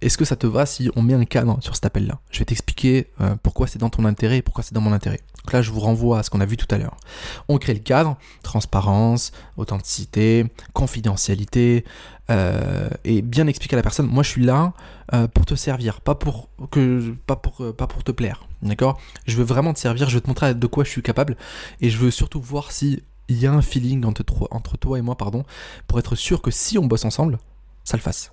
est-ce 0.01 0.17
que 0.17 0.25
ça 0.25 0.35
te 0.35 0.47
va 0.47 0.65
si 0.65 0.89
on 0.95 1.01
met 1.01 1.13
un 1.13 1.25
cadre 1.25 1.57
sur 1.61 1.75
cet 1.75 1.85
appel-là? 1.85 2.19
Je 2.31 2.39
vais 2.39 2.45
t'expliquer 2.45 3.07
euh, 3.19 3.35
pourquoi 3.43 3.67
c'est 3.67 3.79
dans 3.79 3.89
ton 3.89 4.05
intérêt 4.05 4.37
et 4.37 4.41
pourquoi 4.41 4.63
c'est 4.63 4.73
dans 4.73 4.81
mon 4.81 4.93
intérêt. 4.93 5.19
Donc 5.43 5.51
là, 5.51 5.61
je 5.61 5.71
vous 5.71 5.81
renvoie 5.81 6.19
à 6.19 6.23
ce 6.23 6.29
qu'on 6.29 6.39
a 6.39 6.45
vu 6.45 6.57
tout 6.57 6.73
à 6.73 6.77
l'heure. 6.77 6.95
On 7.47 7.57
crée 7.57 7.73
le 7.73 7.79
cadre, 7.79 8.17
transparence, 8.41 9.31
authenticité, 9.57 10.45
confidentialité, 10.73 11.83
euh, 12.29 12.89
et 13.03 13.21
bien 13.21 13.47
expliquer 13.47 13.75
à 13.75 13.77
la 13.77 13.83
personne, 13.83 14.07
moi 14.07 14.23
je 14.23 14.29
suis 14.29 14.43
là 14.43 14.73
euh, 15.13 15.27
pour 15.27 15.45
te 15.45 15.55
servir, 15.55 15.99
pas 16.01 16.15
pour, 16.15 16.49
que, 16.71 17.13
pas 17.25 17.35
pour, 17.35 17.75
pas 17.75 17.87
pour 17.87 18.03
te 18.03 18.11
plaire. 18.11 18.47
D'accord? 18.61 18.99
Je 19.25 19.35
veux 19.35 19.43
vraiment 19.43 19.73
te 19.73 19.79
servir, 19.79 20.09
je 20.09 20.15
veux 20.15 20.21
te 20.21 20.27
montrer 20.27 20.53
de 20.53 20.67
quoi 20.67 20.83
je 20.83 20.89
suis 20.89 21.01
capable, 21.01 21.35
et 21.81 21.89
je 21.89 21.97
veux 21.97 22.11
surtout 22.11 22.41
voir 22.41 22.71
si 22.71 23.03
il 23.27 23.37
y 23.37 23.47
a 23.47 23.53
un 23.53 23.61
feeling 23.61 24.05
entre, 24.05 24.23
entre 24.51 24.77
toi 24.77 24.97
et 24.97 25.01
moi, 25.01 25.15
pardon, 25.15 25.43
pour 25.87 25.99
être 25.99 26.15
sûr 26.15 26.41
que 26.41 26.51
si 26.51 26.77
on 26.77 26.85
bosse 26.85 27.05
ensemble, 27.05 27.37
ça 27.89 27.97
le 27.97 28.03
fasse. 28.03 28.31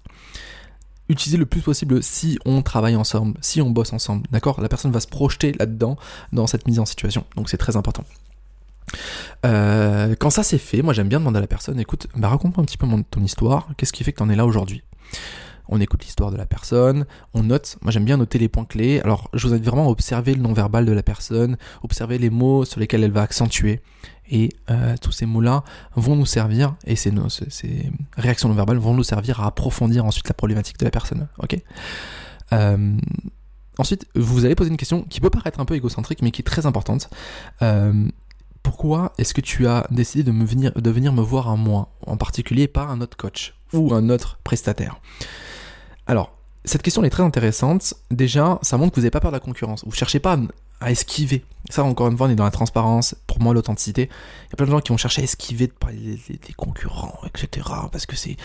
Utiliser 1.08 1.38
le 1.38 1.46
plus 1.46 1.60
possible 1.60 2.02
si 2.02 2.38
on 2.44 2.62
travaille 2.62 2.96
ensemble, 2.96 3.38
si 3.40 3.62
on 3.62 3.70
bosse 3.70 3.92
ensemble, 3.92 4.26
d'accord? 4.30 4.60
La 4.60 4.68
personne 4.68 4.90
va 4.90 5.00
se 5.00 5.06
projeter 5.06 5.52
là-dedans, 5.52 5.96
dans 6.32 6.46
cette 6.46 6.66
mise 6.66 6.78
en 6.78 6.84
situation. 6.84 7.24
Donc 7.36 7.48
c'est 7.48 7.56
très 7.56 7.76
important. 7.76 8.04
Euh, 9.44 10.14
quand 10.18 10.30
ça 10.30 10.42
c'est 10.42 10.58
fait, 10.58 10.82
moi 10.82 10.92
j'aime 10.92 11.08
bien 11.08 11.18
demander 11.18 11.38
à 11.38 11.40
la 11.40 11.46
personne, 11.46 11.80
écoute, 11.80 12.06
bah, 12.16 12.28
raconte-moi 12.28 12.62
un 12.62 12.66
petit 12.66 12.76
peu 12.76 12.86
ton 13.10 13.22
histoire, 13.22 13.68
qu'est-ce 13.76 13.92
qui 13.92 14.04
fait 14.04 14.12
que 14.12 14.18
tu 14.18 14.22
en 14.22 14.28
es 14.28 14.36
là 14.36 14.44
aujourd'hui? 14.46 14.82
On 15.68 15.80
écoute 15.80 16.04
l'histoire 16.04 16.30
de 16.30 16.36
la 16.36 16.46
personne, 16.46 17.06
on 17.34 17.42
note, 17.42 17.78
moi 17.82 17.90
j'aime 17.90 18.04
bien 18.04 18.16
noter 18.16 18.38
les 18.38 18.48
points 18.48 18.64
clés, 18.64 19.00
alors 19.00 19.30
je 19.32 19.46
vous 19.46 19.54
invite 19.54 19.64
vraiment 19.64 19.86
à 19.86 19.90
observer 19.90 20.34
le 20.34 20.40
non-verbal 20.40 20.86
de 20.86 20.92
la 20.92 21.02
personne, 21.02 21.56
observer 21.82 22.18
les 22.18 22.30
mots 22.30 22.64
sur 22.64 22.78
lesquels 22.78 23.02
elle 23.02 23.10
va 23.12 23.22
accentuer, 23.22 23.80
et 24.30 24.50
euh, 24.70 24.96
tous 25.00 25.12
ces 25.12 25.26
mots-là 25.26 25.64
vont 25.94 26.16
nous 26.16 26.26
servir, 26.26 26.74
et 26.86 26.96
ces, 26.96 27.12
réactions 28.16 28.48
non-verbales 28.48 28.78
vont 28.78 28.94
nous 28.94 29.04
servir 29.04 29.40
à 29.40 29.46
approfondir 29.46 30.04
ensuite 30.04 30.28
la 30.28 30.34
problématique 30.34 30.78
de 30.78 30.84
la 30.84 30.90
personne. 30.90 31.28
Ok? 31.38 31.58
Euh, 32.52 32.96
Ensuite, 33.78 34.06
vous 34.14 34.44
allez 34.44 34.54
poser 34.54 34.70
une 34.70 34.76
question 34.76 35.02
qui 35.02 35.20
peut 35.20 35.30
paraître 35.30 35.60
un 35.60 35.64
peu 35.64 35.74
égocentrique, 35.74 36.22
mais 36.22 36.30
qui 36.30 36.40
est 36.40 36.44
très 36.44 36.66
importante. 36.66 37.10
Euh, 37.62 38.08
pourquoi 38.62 39.12
est-ce 39.18 39.34
que 39.34 39.40
tu 39.40 39.66
as 39.66 39.86
décidé 39.90 40.24
de, 40.24 40.32
me 40.32 40.44
venir, 40.44 40.72
de 40.72 40.90
venir 40.90 41.12
me 41.12 41.20
voir 41.20 41.48
à 41.48 41.56
moi, 41.56 41.94
en 42.06 42.16
particulier 42.16 42.68
pas 42.68 42.84
un 42.84 43.00
autre 43.00 43.16
coach 43.16 43.54
ou 43.72 43.94
un 43.94 44.08
autre 44.08 44.38
prestataire? 44.44 44.98
Alors, 46.06 46.32
cette 46.64 46.82
question 46.82 47.04
est 47.04 47.10
très 47.10 47.22
intéressante. 47.22 47.94
Déjà, 48.10 48.58
ça 48.62 48.78
montre 48.78 48.92
que 48.92 48.96
vous 48.96 49.02
n'avez 49.02 49.10
pas 49.10 49.20
peur 49.20 49.30
de 49.30 49.36
la 49.36 49.40
concurrence. 49.40 49.84
Vous 49.84 49.90
ne 49.90 49.96
cherchez 49.96 50.20
pas 50.20 50.38
à 50.80 50.90
esquiver. 50.90 51.44
Ça, 51.70 51.84
encore 51.84 52.08
une 52.08 52.16
fois, 52.16 52.28
on 52.28 52.30
est 52.30 52.36
dans 52.36 52.44
la 52.44 52.50
transparence. 52.50 53.16
Pour 53.26 53.40
moi, 53.40 53.54
l'authenticité. 53.54 54.02
Il 54.02 54.50
y 54.50 54.52
a 54.52 54.56
plein 54.56 54.66
de 54.66 54.70
gens 54.70 54.80
qui 54.80 54.90
vont 54.90 54.96
chercher 54.96 55.22
à 55.22 55.24
esquiver 55.24 55.66
de 55.66 56.52
concurrents, 56.56 57.18
etc. 57.26 57.66
Parce 57.90 58.06
que 58.06 58.16
c'est. 58.16 58.36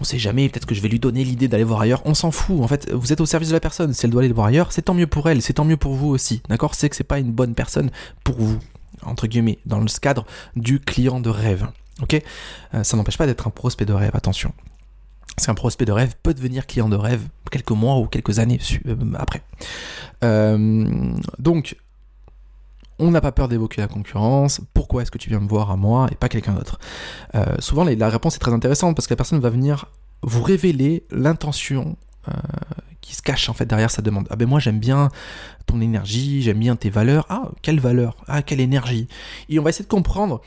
On 0.00 0.04
sait 0.04 0.18
jamais, 0.20 0.48
peut-être 0.48 0.66
que 0.66 0.76
je 0.76 0.80
vais 0.80 0.88
lui 0.88 1.00
donner 1.00 1.24
l'idée 1.24 1.48
d'aller 1.48 1.64
voir 1.64 1.80
ailleurs. 1.80 2.02
On 2.04 2.14
s'en 2.14 2.30
fout. 2.30 2.60
En 2.62 2.68
fait, 2.68 2.88
vous 2.92 3.12
êtes 3.12 3.20
au 3.20 3.26
service 3.26 3.48
de 3.48 3.54
la 3.54 3.60
personne. 3.60 3.92
Si 3.92 4.06
elle 4.06 4.12
doit 4.12 4.22
aller 4.22 4.32
voir 4.32 4.46
ailleurs, 4.46 4.70
c'est 4.70 4.82
tant 4.82 4.94
mieux 4.94 5.08
pour 5.08 5.28
elle, 5.28 5.42
c'est 5.42 5.54
tant 5.54 5.64
mieux 5.64 5.76
pour 5.76 5.94
vous 5.94 6.08
aussi. 6.08 6.40
D'accord? 6.48 6.76
C'est 6.76 6.88
que 6.88 6.94
c'est 6.94 7.02
pas 7.02 7.18
une 7.18 7.32
bonne 7.32 7.54
personne 7.54 7.90
pour 8.22 8.36
vous, 8.36 8.60
entre 9.02 9.26
guillemets, 9.26 9.58
dans 9.66 9.80
le 9.80 9.86
cadre 10.00 10.24
du 10.54 10.78
client 10.78 11.18
de 11.18 11.30
rêve. 11.30 11.66
Ok? 12.00 12.22
Euh, 12.74 12.84
Ça 12.84 12.96
n'empêche 12.96 13.18
pas 13.18 13.26
d'être 13.26 13.48
un 13.48 13.50
prospect 13.50 13.86
de 13.86 13.92
rêve, 13.92 14.12
attention. 14.14 14.52
C'est 15.38 15.50
un 15.50 15.54
prospect 15.54 15.84
de 15.84 15.92
rêve 15.92 16.14
peut 16.22 16.34
devenir 16.34 16.66
client 16.66 16.88
de 16.88 16.96
rêve 16.96 17.22
quelques 17.50 17.70
mois 17.70 17.96
ou 17.98 18.06
quelques 18.06 18.38
années 18.38 18.58
euh, 18.86 18.96
après. 19.16 19.42
Euh, 20.24 21.14
donc, 21.38 21.76
on 22.98 23.10
n'a 23.10 23.20
pas 23.20 23.32
peur 23.32 23.48
d'évoquer 23.48 23.80
la 23.80 23.88
concurrence. 23.88 24.60
Pourquoi 24.74 25.02
est-ce 25.02 25.10
que 25.10 25.18
tu 25.18 25.28
viens 25.28 25.40
me 25.40 25.48
voir 25.48 25.70
à 25.70 25.76
moi 25.76 26.08
et 26.10 26.16
pas 26.16 26.28
quelqu'un 26.28 26.54
d'autre? 26.54 26.80
Souvent, 27.60 27.84
la 27.84 28.08
réponse 28.08 28.34
est 28.34 28.40
très 28.40 28.52
intéressante 28.52 28.96
parce 28.96 29.06
que 29.06 29.12
la 29.12 29.16
personne 29.16 29.38
va 29.38 29.50
venir 29.50 29.86
vous 30.22 30.42
révéler 30.42 31.04
l'intention 31.12 31.96
qui 33.00 33.14
se 33.14 33.22
cache 33.22 33.48
en 33.48 33.54
fait 33.54 33.64
derrière 33.64 33.90
sa 33.90 34.02
demande. 34.02 34.26
Ah 34.30 34.36
ben 34.36 34.46
moi 34.46 34.60
j'aime 34.60 34.78
bien 34.78 35.08
ton 35.66 35.80
énergie, 35.80 36.42
j'aime 36.42 36.58
bien 36.58 36.76
tes 36.76 36.90
valeurs. 36.90 37.24
Ah 37.30 37.48
quelle 37.62 37.80
valeur 37.80 38.16
Ah 38.26 38.42
quelle 38.42 38.60
énergie 38.60 39.08
Et 39.48 39.58
on 39.58 39.62
va 39.62 39.70
essayer 39.70 39.84
de 39.84 39.90
comprendre 39.90 40.42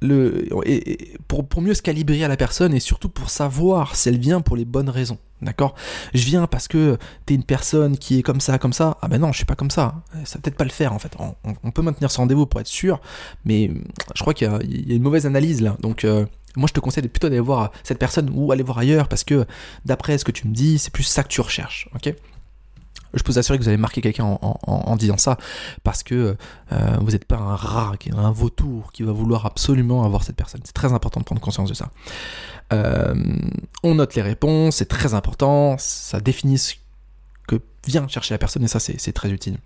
le, 0.00 0.46
et, 0.66 1.16
pour, 1.28 1.62
mieux 1.62 1.74
se 1.74 1.82
calibrer 1.82 2.24
à 2.24 2.28
la 2.28 2.36
personne 2.36 2.74
et 2.74 2.80
surtout 2.80 3.08
pour 3.08 3.30
savoir 3.30 3.96
si 3.96 4.08
elle 4.08 4.18
vient 4.18 4.40
pour 4.40 4.56
les 4.56 4.64
bonnes 4.64 4.88
raisons. 4.88 5.18
D'accord? 5.42 5.74
Je 6.14 6.24
viens 6.24 6.46
parce 6.46 6.68
que 6.68 6.96
t'es 7.26 7.34
une 7.34 7.44
personne 7.44 7.98
qui 7.98 8.18
est 8.18 8.22
comme 8.22 8.40
ça, 8.40 8.58
comme 8.58 8.72
ça. 8.72 8.96
Ah 9.02 9.08
ben 9.08 9.18
non, 9.18 9.32
je 9.32 9.38
suis 9.38 9.44
pas 9.46 9.56
comme 9.56 9.70
ça. 9.70 9.96
Ça 10.24 10.38
va 10.38 10.42
peut-être 10.42 10.56
pas 10.56 10.64
le 10.64 10.70
faire 10.70 10.92
en 10.92 10.98
fait. 10.98 11.14
On, 11.44 11.70
peut 11.70 11.82
maintenir 11.82 12.10
ce 12.10 12.16
rendez-vous 12.18 12.46
pour 12.46 12.60
être 12.60 12.66
sûr, 12.66 13.00
mais 13.44 13.70
je 14.14 14.20
crois 14.22 14.32
qu'il 14.32 14.48
y, 14.48 14.92
a 14.92 14.94
une 14.94 15.02
mauvaise 15.02 15.26
analyse 15.26 15.60
là. 15.60 15.76
Donc 15.80 16.04
euh, 16.04 16.24
moi 16.56 16.66
je 16.66 16.72
te 16.72 16.80
conseille 16.80 17.06
plutôt 17.08 17.28
d'aller 17.28 17.40
voir 17.40 17.72
cette 17.82 17.98
personne 17.98 18.30
ou 18.32 18.52
aller 18.52 18.62
voir 18.62 18.78
ailleurs 18.78 19.08
parce 19.08 19.24
que 19.24 19.44
d'après 19.84 20.16
ce 20.16 20.24
que 20.24 20.32
tu 20.32 20.48
me 20.48 20.54
dis, 20.54 20.78
c'est 20.78 20.92
plus 20.92 21.02
ça 21.02 21.22
que 21.22 21.28
tu 21.28 21.40
recherches. 21.40 21.88
Ok? 21.94 22.14
Je 23.14 23.22
peux 23.22 23.32
vous 23.32 23.38
assurer 23.38 23.58
que 23.58 23.62
vous 23.62 23.68
allez 23.68 23.78
marquer 23.78 24.00
quelqu'un 24.00 24.38
en, 24.42 24.96
disant 24.96 25.18
ça, 25.18 25.38
parce 25.82 26.02
que 26.02 26.36
euh, 26.72 26.96
vous 27.00 27.12
n'êtes 27.12 27.24
pas 27.24 27.36
un 27.36 27.56
rat, 27.56 27.92
un 28.16 28.30
vautour 28.30 28.92
qui 28.92 29.02
va 29.02 29.12
vouloir 29.12 29.46
absolument 29.46 30.04
avoir 30.04 30.22
cette 30.24 30.36
personne. 30.36 30.60
C'est 30.64 30.74
très 30.74 30.92
important 30.92 31.20
de 31.20 31.24
prendre 31.24 31.40
conscience 31.40 31.68
de 31.68 31.74
ça. 31.74 31.90
Euh, 32.72 33.14
on 33.82 33.96
note 33.96 34.14
les 34.14 34.22
réponses, 34.22 34.76
c'est 34.76 34.88
très 34.88 35.14
important, 35.14 35.76
ça 35.78 36.20
définit 36.20 36.58
ce 36.58 36.74
que 37.46 37.60
vient 37.86 38.08
chercher 38.08 38.34
la 38.34 38.38
personne, 38.38 38.64
et 38.64 38.68
ça 38.68 38.80
c'est 38.80 39.12
très 39.12 39.30
utile. 39.30 39.58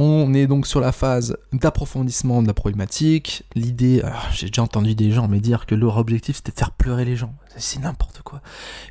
On 0.00 0.32
est 0.32 0.46
donc 0.46 0.68
sur 0.68 0.78
la 0.78 0.92
phase 0.92 1.36
d'approfondissement 1.52 2.40
de 2.40 2.46
la 2.46 2.54
problématique. 2.54 3.42
L'idée, 3.56 4.00
ah, 4.04 4.22
j'ai 4.32 4.46
déjà 4.46 4.62
entendu 4.62 4.94
des 4.94 5.10
gens 5.10 5.26
me 5.26 5.40
dire 5.40 5.66
que 5.66 5.74
leur 5.74 5.96
objectif 5.96 6.36
c'était 6.36 6.52
de 6.52 6.56
faire 6.56 6.70
pleurer 6.70 7.04
les 7.04 7.16
gens. 7.16 7.34
C'est 7.56 7.80
n'importe 7.80 8.22
quoi. 8.22 8.40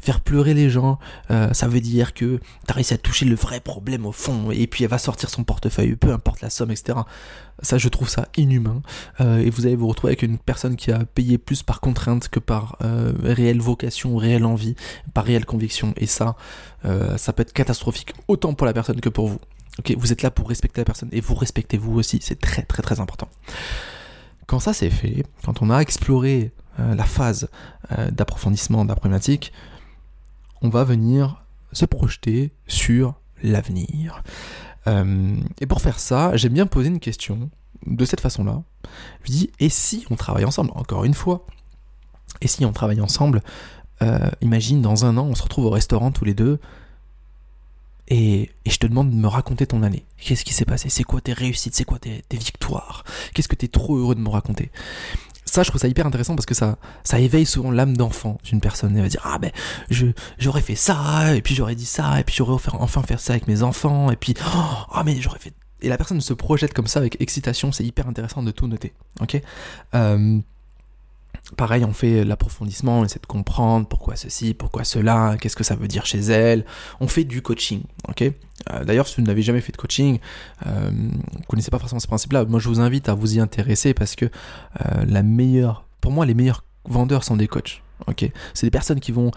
Faire 0.02 0.20
pleurer 0.20 0.54
les 0.54 0.70
gens, 0.70 1.00
euh, 1.32 1.54
ça 1.54 1.70
veut 1.70 1.80
dire 1.80 2.14
que 2.14 2.40
tu 2.40 2.42
as 2.68 2.74
réussi 2.74 2.94
à 2.94 2.98
toucher 2.98 3.24
le 3.24 3.36
vrai 3.36 3.62
problème 3.62 4.06
au 4.06 4.12
fond, 4.12 4.52
et 4.52 4.68
puis 4.68 4.84
elle 4.84 4.90
va 4.90 4.98
sortir 4.98 5.30
son 5.30 5.46
portefeuille, 5.46 5.96
peu 5.96 6.12
importe 6.12 6.42
la 6.42 6.50
somme, 6.50 6.72
etc. 6.72 7.00
Ça, 7.62 7.78
je 7.78 7.88
trouve 7.88 8.10
ça 8.10 8.28
inhumain. 8.36 8.82
Euh, 9.22 9.38
et 9.38 9.50
vous 9.50 9.66
allez 9.66 9.78
vous 9.78 9.88
retrouver 9.88 10.12
avec 10.12 10.24
une 10.24 10.38
personne 10.38 10.76
qui 10.76 10.92
a 10.92 11.06
payé 11.06 11.38
plus 11.38 11.64
par 11.64 11.80
contrainte 11.80 12.28
que 12.28 12.42
par 12.42 12.76
euh, 12.84 13.14
réelle 13.24 13.62
vocation, 13.62 14.18
réelle 14.18 14.44
envie, 14.44 14.76
par 15.14 15.24
réelle 15.24 15.46
conviction. 15.46 15.94
Et 15.96 16.06
ça, 16.06 16.36
ça 17.18 17.34
peut 17.34 17.42
être 17.42 17.54
catastrophique, 17.54 18.14
autant 18.28 18.54
pour 18.54 18.66
la 18.66 18.74
personne 18.74 19.02
que 19.02 19.10
pour 19.10 19.28
vous. 19.28 19.40
Ok, 19.80 19.94
vous 19.98 20.12
êtes 20.12 20.24
là 20.24 20.32
pour 20.32 20.50
respecter 20.50 20.82
la 20.82 20.86
personne 20.86 21.10
et 21.12 21.22
vous 21.22 21.36
respectez 21.36 21.78
vous 21.78 21.94
aussi, 21.98 22.20
c'est 22.22 22.40
très 22.40 22.64
très 22.64 22.82
très 22.82 23.00
important. 23.00 23.28
Quand 24.48 24.60
ça 24.60 24.74
c'est 24.74 24.90
fait, 24.90 25.26
quand 25.44 25.62
on 25.62 25.70
a 25.70 25.80
exploré 25.80 26.52
euh, 26.80 26.96
la 26.96 27.04
phase 27.04 27.50
euh, 27.92 28.10
d'approfondissement 28.12 28.84
de 28.84 28.90
la 28.90 28.96
problématique, 28.96 29.54
on 30.62 30.70
va 30.70 30.84
venir 30.84 31.44
se 31.74 31.86
projeter 31.86 32.52
sur 32.68 33.16
l'avenir. 33.44 34.24
Euh, 34.88 35.36
et 35.60 35.66
pour 35.68 35.82
faire 35.82 36.00
ça, 36.00 36.36
j'aime 36.38 36.54
bien 36.54 36.66
poser 36.66 36.88
une 36.88 37.00
question 37.00 37.50
de 37.86 38.06
cette 38.06 38.22
façon-là. 38.22 38.64
Je 39.24 39.32
dis, 39.32 39.50
et 39.60 39.70
si 39.70 40.06
on 40.10 40.16
travaille 40.16 40.46
ensemble? 40.46 40.72
Encore 40.74 41.04
une 41.04 41.14
fois, 41.14 41.46
et 42.42 42.48
si 42.48 42.66
on 42.66 42.72
travaille 42.72 43.02
ensemble 43.02 43.42
Imagine 44.42 44.84
dans 44.84 45.06
un 45.06 45.18
an, 45.18 45.26
on 45.26 45.34
se 45.34 45.42
retrouve 45.42 45.66
au 45.66 45.72
restaurant 45.72 46.12
tous 46.12 46.24
les 46.24 46.36
deux, 46.36 46.60
et, 48.08 48.52
je 48.66 48.78
te 48.78 48.88
demande 48.88 49.12
de 49.12 49.16
me 49.16 49.28
raconter 49.28 49.66
ton 49.66 49.84
année. 49.84 50.06
Qu'est-ce 50.18 50.46
qui 50.46 50.54
s'est 50.54 50.66
passé? 50.66 50.90
C'est 50.90 51.04
quoi 51.04 51.22
tes 51.22 51.34
réussites? 51.34 51.76
C'est 51.76 51.86
quoi 51.86 52.00
tes, 52.00 52.24
victoires? 52.32 53.04
Qu'est-ce 53.34 53.48
que 53.48 53.56
tu 53.56 53.66
es 53.66 53.70
trop 53.70 53.98
heureux 53.98 54.16
de 54.16 54.22
me 54.22 54.30
raconter? 54.30 54.72
Ça, 55.46 55.64
je 55.64 55.70
trouve 55.70 55.82
ça 55.82 55.88
hyper 55.88 56.06
intéressant 56.06 56.36
parce 56.36 56.46
que 56.46 56.54
ça, 56.54 56.78
éveille 57.18 57.46
souvent 57.46 57.72
l'âme 57.72 57.96
d'enfant 57.96 58.38
d'une 58.44 58.60
personne. 58.60 58.96
Elle 58.96 59.04
va 59.04 59.10
dire 59.10 59.22
ah 59.24 59.40
ben 59.40 59.52
j'aurais 60.38 60.62
fait 60.62 60.76
ça 60.76 61.36
et 61.36 61.42
puis 61.42 61.56
j'aurais 61.56 61.76
dit 61.76 61.86
ça 61.86 62.20
et 62.20 62.24
puis 62.24 62.36
j'aurais 62.36 62.62
enfin 62.74 63.02
fait 63.02 63.18
ça 63.18 63.34
avec 63.34 63.48
mes 63.48 63.64
enfants 63.64 64.12
et 64.12 64.18
puis 64.18 64.34
ah 64.44 65.04
mais 65.06 65.20
j'aurais 65.22 65.40
fait 65.40 65.54
et 65.82 65.90
la 65.90 65.98
personne 65.98 66.22
se 66.22 66.34
projette 66.34 66.74
comme 66.74 66.88
ça 66.88 67.00
avec 67.00 67.22
excitation. 67.22 67.72
C'est 67.72 67.84
hyper 67.84 68.08
intéressant 68.08 68.44
de 68.44 68.52
tout 68.52 68.68
noter. 68.68 68.94
Ok? 69.22 69.42
Euh, 69.96 70.40
Pareil, 71.56 71.86
on 71.86 71.94
fait 71.94 72.26
l'approfondissement, 72.26 73.00
on 73.00 73.06
essaie 73.06 73.20
de 73.20 73.26
comprendre 73.26 73.88
pourquoi 73.88 74.16
ceci, 74.16 74.54
pourquoi 74.54 74.84
cela, 74.84 75.38
qu'est-ce 75.40 75.56
que 75.56 75.64
ça 75.64 75.76
veut 75.76 75.88
dire 75.88 76.06
chez 76.06 76.20
elle. 76.20 76.66
On 77.00 77.08
fait 77.08 77.24
du 77.24 77.42
coaching, 77.42 77.84
ok? 78.10 78.24
Euh, 78.24 78.84
D'ailleurs, 78.84 79.08
si 79.08 79.22
vous 79.22 79.28
n'avez 79.28 79.42
jamais 79.42 79.62
fait 79.62 79.72
de 79.72 79.78
coaching, 79.78 80.20
euh, 80.66 80.90
vous 80.92 81.40
ne 81.40 81.46
connaissez 81.48 81.72
pas 81.72 81.80
forcément 81.80 82.00
ce 82.00 82.08
principe-là, 82.08 82.46
moi 82.46 82.60
je 82.60 82.68
vous 82.68 82.82
invite 82.82 83.08
à 83.08 83.14
vous 83.14 83.38
y 83.38 83.40
intéresser 83.40 83.94
parce 83.94 84.16
que 84.16 84.26
euh, 84.26 85.06
la 85.08 85.24
meilleure, 85.24 85.86
pour 86.02 86.12
moi, 86.12 86.26
les 86.26 86.34
meilleurs 86.34 86.66
vendeurs 86.86 87.24
sont 87.24 87.38
des 87.38 87.48
coachs, 87.48 87.82
ok? 88.08 88.30
C'est 88.54 88.68
des 88.68 88.72
personnes 88.72 89.00
qui 89.00 89.14
vont 89.14 89.32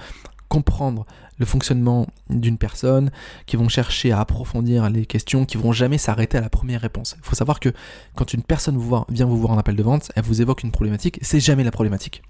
comprendre 0.48 1.06
le 1.40 1.46
fonctionnement 1.46 2.06
d'une 2.28 2.58
personne, 2.58 3.10
qui 3.46 3.56
vont 3.56 3.68
chercher 3.68 4.12
à 4.12 4.20
approfondir 4.20 4.88
les 4.90 5.06
questions, 5.06 5.44
qui 5.46 5.56
vont 5.56 5.72
jamais 5.72 5.98
s'arrêter 5.98 6.38
à 6.38 6.42
la 6.42 6.50
première 6.50 6.82
réponse. 6.82 7.16
Il 7.18 7.24
faut 7.24 7.34
savoir 7.34 7.58
que 7.58 7.70
quand 8.14 8.32
une 8.34 8.42
personne 8.42 8.76
vous 8.76 9.04
vient 9.08 9.26
vous 9.26 9.38
voir 9.38 9.52
en 9.52 9.58
appel 9.58 9.74
de 9.74 9.82
vente, 9.82 10.12
elle 10.14 10.22
vous 10.22 10.42
évoque 10.42 10.62
une 10.62 10.70
problématique, 10.70 11.18
c'est 11.22 11.40
jamais 11.40 11.64
la 11.64 11.70
problématique. 11.70 12.22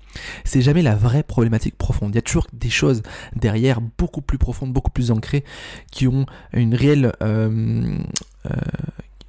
C'est 0.45 0.63
jamais 0.63 0.83
la 0.83 0.95
vraie 0.95 1.25
problématique 1.25 1.77
profonde. 1.77 2.13
Il 2.13 2.15
y 2.15 2.19
a 2.19 2.23
toujours 2.23 2.47
des 2.53 2.71
choses 2.71 3.03
derrière 3.35 3.81
beaucoup 3.99 4.23
plus 4.23 4.39
profondes, 4.39 4.73
beaucoup 4.73 4.91
plus 4.91 5.11
ancrées, 5.11 5.45
qui 5.91 6.07
ont 6.07 6.25
une 6.53 6.75
réelle 6.75 7.13
euh, 7.23 7.99
euh, 8.47 8.51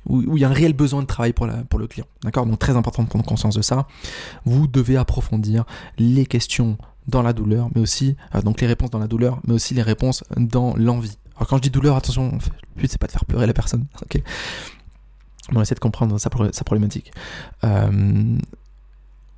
où, 0.05 0.37
il 0.37 0.41
y 0.41 0.45
a 0.45 0.49
un 0.49 0.53
réel 0.53 0.73
besoin 0.73 1.01
de 1.01 1.07
travail 1.07 1.33
pour, 1.33 1.47
la, 1.47 1.57
pour 1.63 1.79
le 1.79 1.87
client. 1.87 2.05
D'accord? 2.23 2.45
Donc 2.45 2.59
très 2.59 2.75
important 2.75 3.03
de 3.03 3.09
prendre 3.09 3.25
conscience 3.25 3.55
de 3.55 3.61
ça. 3.61 3.87
Vous 4.45 4.67
devez 4.67 4.97
approfondir 4.97 5.65
les 5.97 6.25
questions 6.25 6.77
dans 7.07 7.21
la 7.21 7.33
douleur, 7.33 7.69
mais 7.73 7.81
aussi, 7.81 8.15
euh, 8.35 8.41
donc 8.41 8.61
les 8.61 8.67
réponses 8.67 8.91
dans 8.91 8.99
la 8.99 9.07
douleur, 9.07 9.39
mais 9.45 9.53
aussi 9.53 9.73
les 9.73 9.81
réponses 9.81 10.23
dans 10.37 10.75
l'envie. 10.75 11.17
Alors 11.35 11.47
quand 11.47 11.57
je 11.57 11.63
dis 11.63 11.69
douleur, 11.69 11.95
attention, 11.95 12.31
le 12.31 12.81
but 12.81 12.91
c'est 12.91 12.99
pas 12.99 13.07
de 13.07 13.11
faire 13.11 13.25
pleurer 13.25 13.47
la 13.47 13.53
personne, 13.53 13.85
ok? 14.01 14.21
On 15.53 15.61
essaie 15.61 15.75
de 15.75 15.79
comprendre 15.79 16.17
sa, 16.19 16.29
problématique. 16.29 17.11
Euh, 17.63 18.37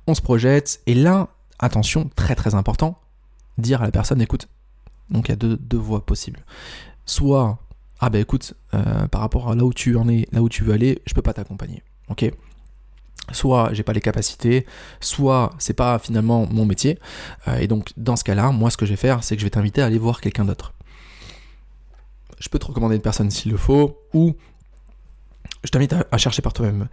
on 0.06 0.14
se 0.14 0.20
projette, 0.20 0.80
et 0.86 0.94
là, 0.94 1.28
attention, 1.58 2.10
très 2.14 2.34
très 2.34 2.54
important, 2.54 2.96
dire 3.58 3.82
à 3.82 3.86
la 3.86 3.90
personne, 3.90 4.20
écoute, 4.20 4.48
donc 5.10 5.28
il 5.28 5.32
y 5.32 5.34
a 5.34 5.36
deux, 5.36 5.56
deux 5.56 5.78
voies 5.78 6.04
possibles. 6.04 6.44
Soit, 7.06 7.58
ah 8.00 8.10
ben 8.10 8.20
écoute, 8.20 8.54
euh, 8.74 9.08
par 9.08 9.22
rapport 9.22 9.50
à 9.50 9.54
là 9.54 9.64
où 9.64 9.72
tu 9.72 9.96
en 9.96 10.08
es, 10.08 10.28
là 10.30 10.42
où 10.42 10.48
tu 10.48 10.62
veux 10.62 10.74
aller, 10.74 11.00
je 11.06 11.14
peux 11.14 11.22
pas 11.22 11.32
t'accompagner, 11.32 11.82
ok? 12.08 12.30
Soit 13.32 13.70
j'ai 13.72 13.82
pas 13.82 13.92
les 13.92 14.00
capacités, 14.00 14.66
soit 15.00 15.50
c'est 15.58 15.74
pas 15.74 15.98
finalement 15.98 16.46
mon 16.50 16.64
métier. 16.64 16.98
Euh, 17.48 17.58
et 17.58 17.66
donc 17.66 17.92
dans 17.96 18.16
ce 18.16 18.24
cas-là, 18.24 18.50
moi 18.50 18.70
ce 18.70 18.76
que 18.76 18.86
je 18.86 18.92
vais 18.92 18.96
faire, 18.96 19.24
c'est 19.24 19.36
que 19.36 19.40
je 19.40 19.46
vais 19.46 19.50
t'inviter 19.50 19.82
à 19.82 19.86
aller 19.86 19.98
voir 19.98 20.20
quelqu'un 20.20 20.44
d'autre. 20.44 20.74
Je 22.38 22.48
peux 22.48 22.58
te 22.58 22.66
recommander 22.66 22.96
une 22.96 23.02
personne 23.02 23.30
s'il 23.30 23.52
le 23.52 23.58
faut, 23.58 23.98
ou 24.12 24.34
je 25.62 25.70
t'invite 25.70 25.94
à, 26.10 26.18
chercher 26.18 26.42
par 26.42 26.52
toi-même. 26.52 26.88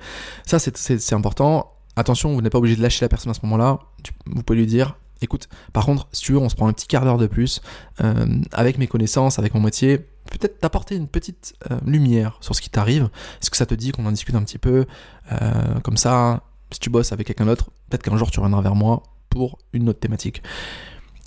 Ça 0.45 0.59
c'est 0.59 1.13
important. 1.13 1.73
Attention, 1.97 2.33
vous 2.33 2.41
n'êtes 2.41 2.51
pas 2.51 2.57
obligé 2.57 2.77
de 2.77 2.81
lâcher 2.81 3.03
la 3.03 3.09
personne 3.09 3.31
à 3.31 3.33
ce 3.33 3.41
moment-là. 3.43 3.79
Vous 4.25 4.43
pouvez 4.43 4.59
lui 4.59 4.65
dire, 4.65 4.97
écoute, 5.21 5.49
par 5.73 5.85
contre, 5.85 6.07
si 6.13 6.23
tu 6.23 6.31
veux, 6.31 6.37
on 6.37 6.47
se 6.47 6.55
prend 6.55 6.67
un 6.67 6.73
petit 6.73 6.87
quart 6.87 7.03
d'heure 7.03 7.17
de 7.17 7.27
plus, 7.27 7.61
euh, 8.01 8.25
avec 8.53 8.77
mes 8.77 8.87
connaissances, 8.87 9.39
avec 9.39 9.53
mon 9.53 9.59
métier, 9.59 10.07
peut-être 10.37 10.59
t'apporter 10.59 10.95
une 10.95 11.07
petite 11.07 11.53
euh, 11.69 11.79
lumière 11.85 12.37
sur 12.41 12.55
ce 12.55 12.61
qui 12.61 12.69
t'arrive. 12.69 13.09
Est-ce 13.41 13.49
que 13.51 13.57
ça 13.57 13.65
te 13.65 13.75
dit 13.75 13.91
qu'on 13.91 14.05
en 14.05 14.11
discute 14.11 14.35
un 14.35 14.43
petit 14.43 14.57
peu 14.57 14.85
euh, 15.31 15.79
Comme 15.83 15.97
ça, 15.97 16.43
si 16.71 16.79
tu 16.79 16.89
bosses 16.89 17.11
avec 17.11 17.27
quelqu'un 17.27 17.45
d'autre, 17.45 17.69
peut-être 17.89 18.03
qu'un 18.03 18.17
jour 18.17 18.31
tu 18.31 18.39
reviendras 18.39 18.61
vers 18.61 18.75
moi 18.75 19.03
pour 19.29 19.59
une 19.73 19.89
autre 19.89 19.99
thématique. 19.99 20.41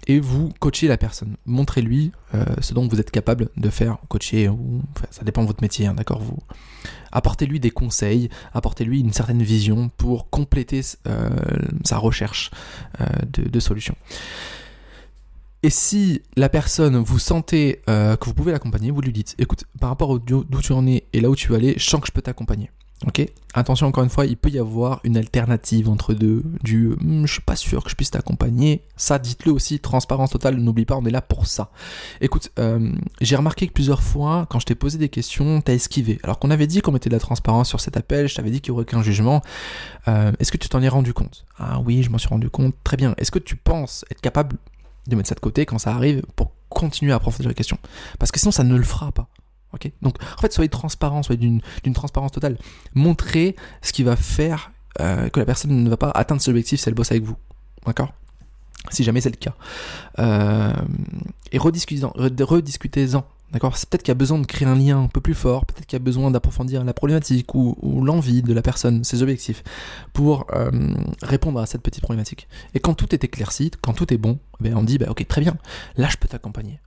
et 0.07 0.21
vous 0.21 0.53
coachez 0.59 0.87
la 0.89 0.99
personne. 0.99 1.37
Montrez-lui 1.47 2.13
euh, 2.35 2.45
ce 2.61 2.75
dont 2.75 2.87
vous 2.87 3.01
êtes 3.01 3.11
capable 3.11 3.49
de 3.57 3.71
faire, 3.71 3.99
coacher, 4.09 4.49
ou 4.49 4.83
ça 5.11 5.25
dépend 5.25 5.43
de 5.43 5.47
votre 5.47 5.63
métier, 5.63 5.87
hein, 5.87 5.95
d'accord 5.95 6.21
vous 6.21 6.39
Apportez-lui 7.13 7.61
des 7.61 7.71
conseils, 7.71 8.29
apportez-lui 8.53 9.01
une 9.01 9.13
certaine 9.13 9.43
vision 9.43 9.89
pour 9.97 10.29
compléter 10.31 10.83
sa 10.83 11.97
recherche 11.97 12.51
euh, 13.01 13.07
de, 13.29 13.61
solutions. 13.61 13.97
Et 15.65 15.71
si 15.71 16.21
la 16.37 16.51
personne, 16.51 16.99
vous 16.99 17.19
sentez 17.19 17.81
que 17.87 18.25
vous 18.27 18.35
pouvez 18.35 18.53
l'accompagner, 18.53 18.91
vous 18.91 19.01
lui 19.01 19.13
dites, 19.13 19.35
écoute, 19.39 19.65
par 19.81 19.89
rapport 19.89 20.21
d'où 20.21 20.45
tu 20.63 20.75
en 20.75 20.87
es 20.87 21.05
et 21.15 21.23
là 21.23 21.31
où 21.31 21.35
tu 21.35 21.49
vas 21.49 21.57
aller, 21.57 21.73
je 21.79 21.89
sens 21.89 22.03
que 22.03 22.07
je 22.07 22.13
peux 22.13 22.21
t'accompagner. 22.21 22.71
Ok? 23.07 23.27
Attention 23.55 23.87
encore 23.87 24.05
une 24.05 24.11
fois, 24.11 24.27
il 24.27 24.37
peut 24.37 24.51
y 24.51 24.59
avoir 24.59 25.01
une 25.05 25.17
alternative 25.17 25.89
entre 25.89 26.13
deux, 26.13 26.43
du 26.63 26.89
hmm, 26.89 27.25
je 27.25 27.33
suis 27.33 27.41
pas 27.41 27.57
sûr 27.57 27.83
que 27.83 27.89
je 27.89 27.95
puisse 27.95 28.11
t'accompagner. 28.11 28.83
Ça, 28.97 29.19
dites-le 29.19 29.53
aussi, 29.53 29.79
transparence 29.81 30.31
totale, 30.31 30.57
n'oublie 30.57 30.85
pas, 30.85 30.97
on 30.97 31.05
est 31.07 31.11
là 31.11 31.23
pour 31.23 31.47
ça. 31.47 31.71
Écoute, 32.21 32.51
euh, 32.59 32.93
j'ai 33.23 33.37
remarqué 33.37 33.67
que 33.67 33.73
plusieurs 33.73 34.03
fois, 34.03 34.47
quand 34.51 34.59
je 34.59 34.67
t'ai 34.67 34.75
posé 34.75 34.99
des 34.99 35.09
questions, 35.09 35.63
t'as 35.63 35.73
esquivé. 35.73 36.19
Alors 36.25 36.39
qu'on 36.39 36.51
avait 36.51 36.67
dit 36.67 36.83
qu'on 36.83 36.93
mettait 36.93 37.09
de 37.09 37.15
la 37.15 37.21
transparence 37.21 37.71
sur 37.71 37.81
cet 37.81 37.97
appel, 37.97 38.29
je 38.29 38.35
t'avais 38.35 38.51
dit 38.51 38.61
qu'il 38.61 38.73
n'y 38.73 38.77
aurait 38.77 38.83
aucun 38.83 39.03
jugement. 39.03 39.41
Euh, 40.09 40.33
est-ce 40.41 40.53
que 40.53 40.59
tu 40.59 40.69
t'en 40.69 40.83
es 40.83 40.89
rendu 40.89 41.15
compte? 41.15 41.47
Ah 41.59 41.81
oui, 41.81 42.03
je 42.03 42.11
m'en 42.11 42.19
suis 42.19 42.29
rendu 42.29 42.51
compte. 42.51 42.75
Très 42.85 42.99
bien. 42.99 43.15
Est-ce 43.17 43.31
que 43.31 43.39
tu 43.39 43.57
penses 43.57 44.05
être 44.11 44.21
capable 44.21 44.57
de 45.07 45.17
mettre 45.17 45.29
ça 45.29 45.35
de 45.35 45.41
côté 45.41 45.67
quand 45.67 45.79
ça 45.79 45.95
arrive 45.95 46.23
pour 46.37 46.53
continuer 46.69 47.13
à 47.13 47.17
approfondir 47.17 47.49
la 47.49 47.55
question 47.55 47.79
Parce 48.19 48.33
que 48.33 48.39
sinon, 48.39 48.53
ça 48.53 48.65
ne 48.65 48.77
le 48.77 48.83
fera 48.83 49.13
pas. 49.13 49.29
Donc, 50.03 50.17
en 50.37 50.41
fait, 50.41 50.53
soyez 50.53 50.69
transparent, 50.69 51.23
soyez 51.23 51.39
d'une 51.39 51.95
transparence 51.95 52.33
totale. 52.33 52.59
Montrez 52.95 53.57
ce 53.83 53.93
qui 53.93 54.03
va 54.03 54.17
faire 54.17 54.73
euh, 55.01 55.29
que 55.29 55.41
la 55.41 55.47
personne 55.47 55.83
ne 55.83 55.91
va 55.91 55.97
pas 55.97 56.11
atteindre 56.11 56.41
ses 56.41 56.51
objectifs 56.51 56.81
si 56.81 56.89
elle 56.89 56.95
bosse 56.95 57.11
avec 57.11 57.25
vous. 57.25 57.37
D'accord? 57.87 58.13
Si 58.91 59.03
jamais 59.03 59.21
c'est 59.21 59.31
le 59.31 59.37
cas. 59.37 59.55
Euh, 60.19 60.73
et 61.53 61.59
rediscutez-en. 61.59 63.25
D'accord 63.55 63.77
C'est 63.77 63.89
peut-être 63.89 64.03
qu'il 64.03 64.11
y 64.11 64.13
a 64.13 64.17
besoin 64.17 64.39
de 64.39 64.47
créer 64.47 64.69
un 64.69 64.75
lien 64.75 65.05
un 65.05 65.07
peu 65.07 65.21
plus 65.21 65.35
fort, 65.35 65.65
peut-être 65.65 65.87
qu'il 65.87 65.97
y 65.97 66.03
a 66.03 66.05
besoin 66.05 66.31
d'approfondir 66.31 66.85
la 66.85 66.93
problématique 66.93 67.55
ou, 67.55 68.03
l'envie 68.05 68.43
de 68.43 68.53
la 68.53 68.61
personne, 68.61 69.05
ses 69.05 69.23
objectifs, 69.23 69.63
pour 70.13 70.47
euh, 70.53 70.71
répondre 71.23 71.61
à 71.61 71.67
cette 71.67 71.81
petite 71.81 72.03
problématique. 72.03 72.49
Et 72.75 72.81
quand 72.81 72.95
tout 72.95 73.15
est 73.15 73.25
éclairci, 73.25 73.71
quand 73.81 73.93
tout 73.95 74.13
est 74.13 74.19
bon, 74.19 74.39
ben 74.61 74.77
on 74.77 74.83
dit, 74.83 74.99
bah, 74.99 75.07
ok, 75.09 75.27
très 75.27 75.41
bien, 75.41 75.57
là 75.97 76.09
je 76.11 76.17
peux 76.17 76.29
t'accompagner. 76.29 76.81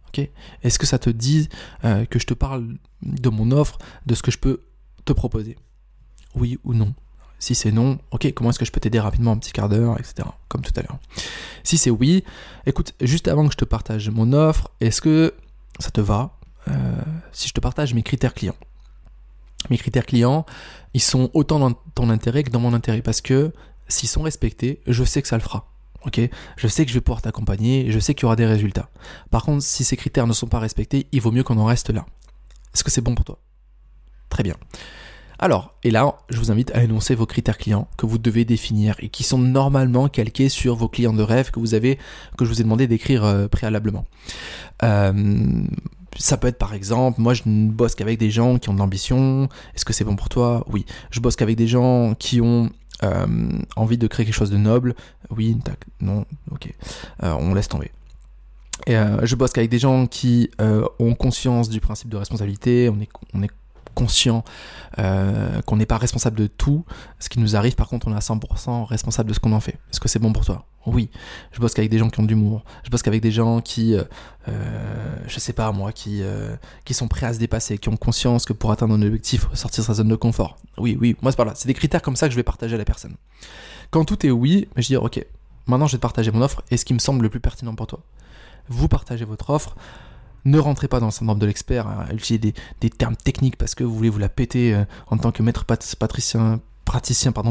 Est-ce 0.63 0.80
que 0.80 0.86
ça 0.86 0.99
te 0.99 1.10
dit 1.10 1.49
euh, 1.86 2.06
que 2.06 2.19
je 2.19 2.25
te 2.25 2.34
parle 2.34 2.77
de 3.01 3.30
mon 3.30 3.51
offre, 3.51 3.77
de 4.06 4.15
ce 4.15 4.21
que 4.21 4.32
je 4.32 4.38
peux 4.38 4.63
te 5.06 5.13
proposer? 5.13 5.58
Oui 6.36 6.60
ou 6.63 6.73
non? 6.73 6.93
Si 7.39 7.53
c'est 7.53 7.71
non, 7.71 7.99
ok, 8.12 8.34
comment 8.34 8.49
est-ce 8.49 8.60
que 8.60 8.65
je 8.65 8.71
peux 8.71 8.80
t'aider 8.80 8.99
rapidement 8.99 9.32
un 9.32 9.38
petit 9.38 9.51
quart 9.51 9.69
d'heure, 9.69 9.99
etc. 9.99 10.27
Comme 10.47 10.62
tout 10.62 10.73
à 10.75 10.82
l'heure. 10.82 10.97
Si 11.63 11.77
c'est 11.77 11.91
oui, 11.91 12.23
écoute, 12.65 12.93
juste 12.99 13.27
avant 13.27 13.45
que 13.45 13.53
je 13.53 13.58
te 13.58 13.65
partage 13.65 14.10
mon 14.10 14.34
offre, 14.34 14.71
est-ce 14.82 15.01
que 15.01 15.36
ça 15.80 15.91
te 15.91 16.01
va? 16.01 16.37
Si 17.32 17.47
je 17.47 17.53
te 17.53 17.60
partage 17.60 17.93
mes 17.93 18.03
critères 18.03 18.34
clients 18.34 18.56
Mes 19.69 19.77
critères 19.77 20.06
clients, 20.06 20.45
ils 20.93 21.01
sont 21.01 21.30
autant 21.34 21.60
dans 21.60 21.73
ton 21.95 22.10
intérêt 22.10 22.43
que 22.43 22.49
dans 22.49 22.60
mon 22.60 22.73
intérêt 22.73 23.01
parce 23.01 23.21
que 23.21 23.53
s'ils 23.88 24.10
sont 24.10 24.21
respectés, 24.21 24.82
je 24.88 25.03
sais 25.03 25.21
que 25.21 25.27
ça 25.27 25.38
le 25.38 25.43
fera 25.43 25.69
ok? 26.08 26.30
Je 26.56 26.67
sais 26.67 26.86
que 26.86 26.89
je 26.89 26.95
vais 26.95 27.01
pouvoir 27.01 27.21
t'accompagner, 27.21 27.91
je 27.91 27.99
sais 27.99 28.13
qu'il 28.13 28.23
y 28.23 28.25
aura 28.25 28.36
des 28.36 28.45
résultats. 28.45 28.89
Par 29.30 29.43
contre, 29.43 29.63
si 29.63 29.84
ces 29.84 29.97
critères 29.97 30.27
ne 30.27 30.34
sont 30.34 30.47
pas 30.47 30.60
respectés, 30.60 31.08
il 31.12 31.21
vaut 31.21 31.32
mieux 31.32 31.43
qu'on 31.43 31.58
en 31.58 31.65
reste 31.65 31.89
là. 31.89 32.06
Est-ce 32.73 32.84
que 32.84 32.91
c'est 32.91 33.01
bon 33.01 33.15
pour 33.15 33.25
toi? 33.25 33.39
Très 34.30 34.43
bien. 34.43 34.56
Alors, 35.39 35.75
et 35.84 35.91
là, 35.91 36.15
je 36.30 36.39
vous 36.39 36.51
invite 36.51 36.71
à 36.71 36.84
énoncer 36.84 37.13
vos 37.13 37.27
critères 37.27 37.60
clients 37.60 37.88
que 37.95 38.08
vous 38.08 38.17
devez 38.17 38.43
définir 38.43 38.95
et 38.99 39.10
qui 39.10 39.23
sont 39.23 39.38
normalement 39.38 40.08
calqués 40.10 40.49
sur 40.49 40.75
vos 40.75 40.89
clients 40.89 41.13
de 41.13 41.21
rêve 41.21 41.51
que 41.51 41.60
vous 41.60 41.75
avez, 41.75 41.99
que 42.38 42.43
je 42.43 42.49
vous 42.49 42.60
ai 42.60 42.63
demandé 42.63 42.88
d'écrire 42.88 43.23
euh, 43.23 43.47
préalablement. 43.47 44.06
Euh, 44.82 45.63
ça 46.17 46.38
peut 46.38 46.47
être 46.47 46.58
par 46.58 46.73
exemple, 46.73 47.21
moi 47.21 47.34
je 47.34 47.43
ne 47.45 47.69
bosse 47.69 47.95
qu'avec 47.95 48.19
des 48.19 48.32
gens 48.32 48.58
qui 48.58 48.69
ont 48.69 48.73
de 48.73 48.80
l'ambition. 48.80 49.49
Est-ce 49.75 49.86
que 49.86 49.93
c'est 49.93 50.03
bon 50.03 50.15
pour 50.15 50.30
toi? 50.30 50.65
Oui. 50.67 50.86
Je 51.12 51.19
bosse 51.19 51.36
qu'avec 51.36 51.56
des 51.56 51.67
gens 51.67 52.13
qui 52.15 52.41
ont 52.41 52.69
euh, 53.03 53.25
envie 53.75 53.97
de 53.97 54.08
créer 54.08 54.25
quelque 54.25 54.36
chose 54.36 54.49
de 54.49 54.58
noble 54.58 54.95
Oui, 55.30 55.58
tac, 55.63 55.80
non, 56.01 56.25
ok. 56.51 56.73
Euh, 57.23 57.34
on 57.39 57.53
laisse 57.53 57.67
tomber. 57.67 57.91
Et, 58.88 58.95
euh, 58.95 59.25
je 59.25 59.36
bosse 59.36 59.51
qu'avec 59.51 59.69
des 59.69 59.80
gens 59.80 60.08
qui 60.08 60.49
ont 60.60 61.15
conscience 61.15 61.69
du 61.69 61.80
principe 61.80 62.10
de 62.10 62.17
responsabilité, 62.17 62.89
on 62.89 62.99
est, 63.01 63.10
on 63.34 63.43
est 63.43 63.51
conscient 63.98 64.44
euh, 65.00 65.60
qu'on 65.64 65.78
n'est 65.78 65.88
pas 65.88 65.98
responsable 65.98 66.38
de 66.38 66.46
tout. 66.46 66.86
Ce 67.20 67.30
qui 67.30 67.40
nous 67.40 67.56
arrive, 67.56 67.76
par 67.76 67.88
contre, 67.88 68.08
on 68.08 68.14
est 68.14 68.16
à 68.16 68.20
100% 68.20 68.86
responsable 68.86 69.30
de 69.30 69.34
ce 69.34 69.40
qu'on 69.40 69.54
en 69.54 69.60
fait. 69.60 69.80
Est-ce 69.92 70.00
que 70.00 70.08
c'est 70.08 70.20
bon 70.20 70.34
pour 70.34 70.46
toi? 70.46 70.66
Oui. 70.86 71.10
Je 71.52 71.60
bosse 71.60 71.74
qu'avec 71.74 71.90
des 71.90 71.98
gens 71.98 72.08
qui 72.10 72.20
ont 72.20 72.24
de 72.24 72.28
l'humour. 72.28 72.64
Je 72.84 72.92
bosse 72.92 73.02
qu'avec 73.02 73.22
des 73.22 73.32
gens 73.32 73.60
qui, 73.60 73.96
euh, 73.96 74.04
euh, 74.50 75.16
je 75.26 75.40
sais 75.40 75.52
pas 75.52 75.72
moi, 75.72 75.92
qui, 75.92 76.22
qui 76.86 76.94
sont 76.94 77.08
prêts 77.08 77.26
à 77.26 77.34
se 77.34 77.40
dépasser, 77.40 77.80
qui 77.80 77.90
ont 77.90 77.98
conscience 77.98 78.46
que 78.46 78.54
pour 78.54 78.72
atteindre 78.72 78.94
un 78.94 79.02
objectif, 79.02 79.48
sortir 79.54 79.84
de 79.84 79.88
sa 79.88 79.96
zone 79.96 80.10
de 80.10 80.16
confort. 80.16 80.58
Oui, 80.78 80.96
oui, 81.02 81.16
moi 81.24 81.32
c'est 81.32 81.38
pas 81.38 81.46
là. 81.46 81.54
C'est 81.56 81.68
des 81.68 81.74
critères 81.74 82.04
comme 82.04 82.16
ça 82.16 82.28
que 82.28 82.32
je 82.32 82.38
vais 82.38 82.44
partager 82.44 82.76
à 82.76 82.78
la 82.78 82.86
personne. 82.86 83.16
Quand 83.90 84.06
tout 84.06 84.26
est 84.28 84.32
oui, 84.32 84.68
je 84.76 84.86
dis 84.86 84.96
ok, 84.96 85.26
maintenant 85.66 85.88
je 85.88 85.94
vais 85.94 85.98
te 85.98 86.04
partager 86.04 86.30
mon 86.32 86.44
offre 86.44 86.62
et 86.70 86.78
ce 86.78 86.86
qui 86.86 86.94
me 86.94 87.00
semble 87.00 87.24
le 87.24 87.30
plus 87.30 87.40
pertinent 87.40 87.74
pour 87.74 87.88
toi. 87.88 88.00
Vous 88.70 88.88
partagez 88.88 89.26
votre 89.26 89.50
offre 89.50 89.76
ne 90.45 90.60
rentrez 90.60 90.88
pas 90.88 91.00
dans 91.00 91.08
le 91.08 91.12
syndrome 91.12 91.39
de 91.39 91.45
l'expert 91.45 91.88
à 91.88 92.13
utiliser 92.13 92.54
des, 92.82 92.89
termes 92.89 93.15
techniques 93.15 93.58
parce 93.58 93.76
que 93.76 93.84
vous 93.84 93.93
voulez 93.93 94.10
vous 94.10 94.19
la 94.19 94.30
péter 94.30 94.73
euh, 94.73 94.86
en 95.08 95.17
tant 95.17 95.32
que 95.32 95.43
maître 95.43 95.65
praticien 95.65 96.62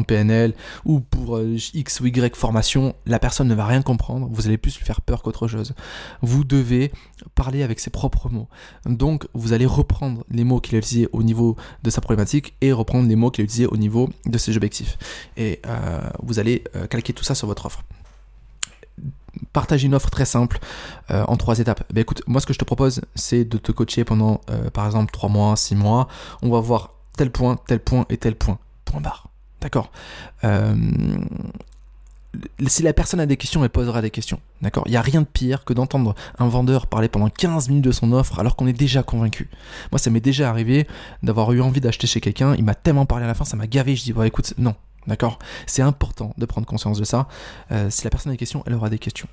PNL 0.06 0.54
ou 0.84 1.00
pour 1.00 1.36
euh, 1.36 1.56
X 1.74 2.00
ou 2.00 2.06
Y 2.06 2.34
formation, 2.34 2.94
la 3.04 3.18
personne 3.18 3.48
ne 3.48 3.54
va 3.54 3.66
rien 3.66 3.82
comprendre, 3.82 4.28
vous 4.30 4.46
allez 4.46 4.56
plus 4.56 4.76
lui 4.78 4.84
faire 4.84 5.00
peur 5.00 5.22
qu'autre 5.22 5.46
chose. 5.46 5.74
Vous 6.22 6.44
devez 6.44 6.90
parler 7.34 7.62
avec 7.62 7.80
ses 7.80 7.90
propres 7.90 8.30
mots. 8.30 8.48
Donc 8.86 9.26
vous 9.34 9.52
allez 9.52 9.66
reprendre 9.66 10.24
les 10.30 10.44
mots 10.44 10.60
qu'il 10.60 10.74
a 10.74 10.78
utilisés 10.78 11.08
au 11.12 11.22
niveau 11.22 11.56
de 11.82 11.90
sa 11.90 12.00
problématique 12.00 12.54
et 12.60 12.72
reprendre 12.72 13.08
les 13.08 13.16
mots 13.16 13.30
qu'il 13.30 13.42
a 13.42 13.44
utilisés 13.44 13.66
au 13.66 13.76
niveau 13.76 14.08
de 14.24 14.38
ses 14.38 14.56
objectifs. 14.56 14.96
Et 15.36 15.60
euh, 15.66 16.00
vous 16.22 16.38
allez 16.38 16.64
calquer 16.88 17.12
tout 17.12 17.24
ça 17.24 17.34
sur 17.34 17.46
votre 17.46 17.66
offre 17.66 17.82
partage 19.56 19.84
une 19.84 19.94
offre 19.94 20.10
très 20.10 20.26
simple 20.26 20.58
euh, 21.10 21.24
en 21.26 21.36
trois 21.38 21.58
étapes. 21.60 21.82
Ben 21.90 22.02
écoute, 22.02 22.22
moi 22.26 22.42
ce 22.42 22.46
que 22.46 22.52
je 22.52 22.58
te 22.58 22.64
propose, 22.66 23.00
c'est 23.14 23.46
de 23.46 23.56
te 23.56 23.72
coacher 23.72 24.04
pendant 24.04 24.42
euh, 24.50 24.68
par 24.68 24.84
exemple 24.84 25.10
trois 25.10 25.30
mois, 25.30 25.56
six 25.56 25.74
mois. 25.74 26.08
On 26.42 26.50
va 26.50 26.60
voir 26.60 26.92
tel 27.16 27.30
point, 27.30 27.58
tel 27.66 27.80
point 27.80 28.04
et 28.10 28.18
tel 28.18 28.36
point. 28.36 28.58
Point 28.84 29.00
barre. 29.00 29.30
D'accord? 29.62 29.90
Euh, 30.44 30.74
Si 32.66 32.82
la 32.82 32.92
personne 32.92 33.18
a 33.18 33.24
des 33.24 33.38
questions, 33.38 33.64
elle 33.64 33.70
posera 33.70 34.02
des 34.02 34.10
questions. 34.10 34.40
D'accord? 34.60 34.82
Il 34.88 34.90
n'y 34.90 34.98
a 34.98 35.00
rien 35.00 35.22
de 35.22 35.26
pire 35.26 35.64
que 35.64 35.72
d'entendre 35.72 36.14
un 36.38 36.48
vendeur 36.48 36.86
parler 36.86 37.08
pendant 37.08 37.30
15 37.30 37.70
minutes 37.70 37.84
de 37.84 37.92
son 37.92 38.12
offre 38.12 38.38
alors 38.38 38.56
qu'on 38.56 38.66
est 38.66 38.74
déjà 38.74 39.02
convaincu. 39.02 39.48
Moi, 39.90 39.98
ça 39.98 40.10
m'est 40.10 40.20
déjà 40.20 40.50
arrivé 40.50 40.86
d'avoir 41.22 41.50
eu 41.54 41.62
envie 41.62 41.80
d'acheter 41.80 42.06
chez 42.06 42.20
quelqu'un. 42.20 42.54
Il 42.56 42.64
m'a 42.64 42.74
tellement 42.74 43.06
parlé 43.06 43.24
à 43.24 43.28
la 43.28 43.32
fin, 43.32 43.46
ça 43.46 43.56
m'a 43.56 43.66
gavé. 43.66 43.96
Je 43.96 44.04
dis, 44.04 44.12
bon, 44.12 44.22
écoute, 44.22 44.52
non, 44.58 44.74
D'accord? 45.06 45.38
C'est 45.66 45.82
important 45.82 46.34
de 46.36 46.44
prendre 46.46 46.66
conscience 46.66 46.98
de 46.98 47.04
ça. 47.04 47.28
Si 47.90 48.04
la 48.04 48.10
personne 48.10 48.30
a 48.30 48.34
des 48.34 48.38
questions, 48.38 48.62
elle 48.66 48.74
aura 48.74 48.90
des 48.90 48.98
questions. 48.98 49.28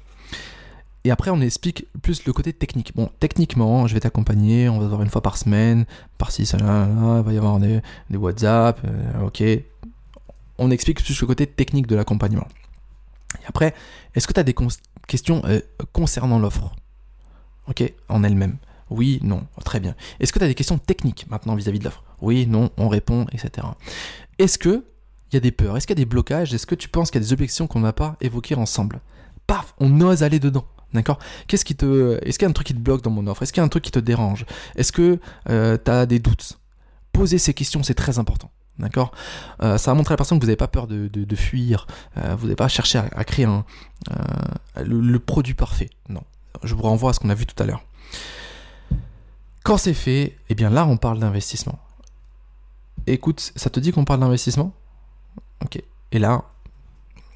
Et 1.05 1.11
après, 1.11 1.31
on 1.31 1.41
explique 1.41 1.87
plus 2.01 2.25
le 2.25 2.31
côté 2.31 2.53
technique. 2.53 2.95
Bon, 2.95 3.09
techniquement, 3.19 3.87
je 3.87 3.93
vais 3.93 3.99
t'accompagner, 3.99 4.69
on 4.69 4.79
va 4.79 4.87
voir 4.87 5.01
une 5.01 5.09
fois 5.09 5.21
par 5.21 5.37
semaine, 5.37 5.85
par-ci, 6.17 6.45
ça, 6.45 6.57
il 6.57 7.23
va 7.23 7.33
y 7.33 7.37
avoir 7.37 7.59
des, 7.59 7.81
WhatsApp, 8.11 8.79
euh, 8.85 9.25
ok. 9.25 9.43
On 10.57 10.71
explique 10.71 11.03
plus 11.03 11.19
le 11.19 11.27
côté 11.27 11.45
technique 11.45 11.87
de 11.87 11.95
l'accompagnement. 11.95 12.47
Et 13.41 13.45
après, 13.47 13.73
est-ce 14.15 14.27
que 14.27 14.33
tu 14.33 14.39
as 14.39 14.43
des 14.43 14.55
questions 15.07 15.41
euh, 15.45 15.59
concernant 15.91 16.39
l'offre? 16.39 16.71
Ok, 17.67 17.83
en 18.07 18.23
elle-même. 18.23 18.57
Oui, 18.89 19.19
non, 19.23 19.45
très 19.65 19.79
bien. 19.79 19.95
Est-ce 20.19 20.31
que 20.31 20.39
tu 20.39 20.45
as 20.45 20.47
des 20.47 20.55
questions 20.55 20.77
techniques 20.77 21.25
maintenant 21.29 21.55
vis-à-vis 21.55 21.79
-vis 21.79 21.81
de 21.81 21.85
l'offre? 21.85 22.03
Oui, 22.21 22.47
non, 22.47 22.69
on 22.77 22.87
répond, 22.87 23.25
etc. 23.33 23.67
Est-ce 24.39 24.57
que 24.57 24.85
il 25.31 25.35
y 25.35 25.37
a 25.37 25.39
des 25.39 25.51
peurs? 25.51 25.75
Est-ce 25.75 25.87
qu'il 25.87 25.97
y 25.97 25.99
a 25.99 26.03
des 26.05 26.09
blocages? 26.09 26.53
Est-ce 26.53 26.67
que 26.67 26.75
tu 26.75 26.87
penses 26.87 27.09
qu'il 27.09 27.19
y 27.19 27.23
a 27.23 27.27
des 27.27 27.33
objections 27.33 27.65
qu'on 27.65 27.79
n'a 27.79 27.91
pas 27.91 28.15
évoquées 28.21 28.55
ensemble? 28.55 29.01
Paf, 29.47 29.73
on 29.79 29.99
ose 30.01 30.21
aller 30.21 30.39
dedans. 30.39 30.65
D'accord? 30.93 31.19
Qu'est-ce 31.47 31.65
qui 31.65 31.75
te 31.75 32.19
Est-ce 32.23 32.37
qu'il 32.37 32.45
y 32.45 32.47
a 32.47 32.49
un 32.49 32.53
truc 32.53 32.67
qui 32.67 32.73
te 32.73 32.79
bloque 32.79 33.01
dans 33.01 33.09
mon 33.09 33.25
offre? 33.27 33.43
Est-ce 33.43 33.51
qu'il 33.51 33.61
y 33.61 33.63
a 33.63 33.65
un 33.65 33.69
truc 33.69 33.83
qui 33.83 33.91
te 33.91 33.99
dérange? 33.99 34.45
Est-ce 34.75 34.91
que 34.91 35.19
euh, 35.49 35.77
tu 35.83 35.91
as 35.91 36.05
des 36.05 36.19
doutes? 36.19 36.59
Poser 37.11 37.37
ces 37.37 37.53
questions, 37.53 37.83
c'est 37.83 37.93
très 37.93 38.19
important. 38.19 38.51
D'accord? 38.79 39.11
Euh, 39.61 39.77
Ça 39.77 39.91
va 39.91 39.95
montrer 39.95 40.13
à 40.13 40.15
la 40.15 40.17
personne 40.17 40.39
que 40.39 40.43
vous 40.43 40.47
n'avez 40.47 40.57
pas 40.57 40.67
peur 40.67 40.87
de, 40.87 41.35
fuir, 41.35 41.87
euh, 42.17 42.35
vous 42.35 42.45
n'avez 42.45 42.55
pas 42.55 42.67
cherché 42.67 42.99
à, 42.99 43.23
créer 43.23 43.45
un, 43.45 43.65
le, 44.77 45.17
produit 45.19 45.53
parfait. 45.53 45.89
Non. 46.09 46.23
Je 46.63 46.75
vous 46.75 46.83
renvoie 46.83 47.11
à 47.11 47.13
ce 47.13 47.19
qu'on 47.19 47.29
a 47.29 47.35
vu 47.35 47.45
tout 47.45 47.61
à 47.61 47.65
l'heure. 47.65 47.83
Quand 49.63 49.77
c'est 49.77 49.93
fait, 49.93 50.37
eh 50.49 50.55
bien 50.55 50.69
là, 50.69 50.85
on 50.85 50.97
parle 50.97 51.19
d'investissement. 51.19 51.79
Écoute, 53.07 53.53
ça 53.55 53.69
te 53.69 53.79
dit 53.79 53.91
qu'on 53.91 54.05
parle 54.05 54.19
d'investissement? 54.19 54.73
Ok. 55.63 55.81
Et 56.11 56.19
là, 56.19 56.43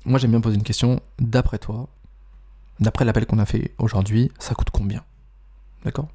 moi 0.06 0.20
j'aime 0.20 0.32
bien 0.32 0.42
poser 0.42 0.56
une 0.56 0.64
question. 0.64 1.02
D'après 1.20 1.58
toi, 1.58 1.88
d'après 2.80 3.06
l'appel 3.06 3.26
qu'on 3.26 3.40
a 3.40 3.46
fait 3.46 3.74
aujourd'hui, 3.78 4.32
ça 4.40 4.56
coûte 4.56 4.70
combien? 4.72 5.04
D'accord? 5.86 6.08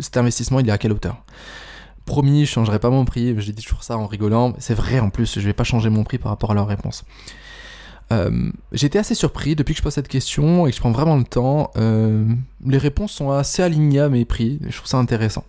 Cet 0.00 0.16
investissement, 0.16 0.60
il 0.60 0.68
est 0.68 0.72
à 0.72 0.78
quelle 0.78 0.92
hauteur? 0.92 1.24
Promis, 2.04 2.46
je 2.46 2.52
changerai 2.52 2.78
pas 2.78 2.90
mon 2.90 3.04
prix. 3.04 3.34
Je 3.36 3.50
dis 3.50 3.62
toujours 3.62 3.82
ça 3.82 3.98
en 3.98 4.06
rigolant. 4.06 4.54
C'est 4.58 4.74
vrai 4.74 5.00
en 5.00 5.10
plus, 5.10 5.38
je 5.38 5.44
vais 5.44 5.52
pas 5.52 5.64
changer 5.64 5.90
mon 5.90 6.04
prix 6.04 6.18
par 6.18 6.30
rapport 6.30 6.52
à 6.52 6.54
leur 6.54 6.68
réponse. 6.68 7.04
Euh, 8.12 8.52
j'ai 8.70 8.86
été 8.86 9.00
assez 9.00 9.16
surpris 9.16 9.56
depuis 9.56 9.74
que 9.74 9.78
je 9.78 9.82
pose 9.82 9.94
cette 9.94 10.06
question 10.06 10.66
et 10.66 10.70
que 10.70 10.76
je 10.76 10.80
prends 10.80 10.92
vraiment 10.92 11.16
le 11.16 11.24
temps. 11.24 11.72
euh, 11.76 12.24
les 12.64 12.78
réponses 12.78 13.12
sont 13.12 13.30
assez 13.32 13.62
alignées 13.62 14.00
à 14.00 14.08
mes 14.08 14.24
prix. 14.24 14.60
Je 14.68 14.76
trouve 14.76 14.86
ça 14.86 14.98
intéressant. 14.98 15.44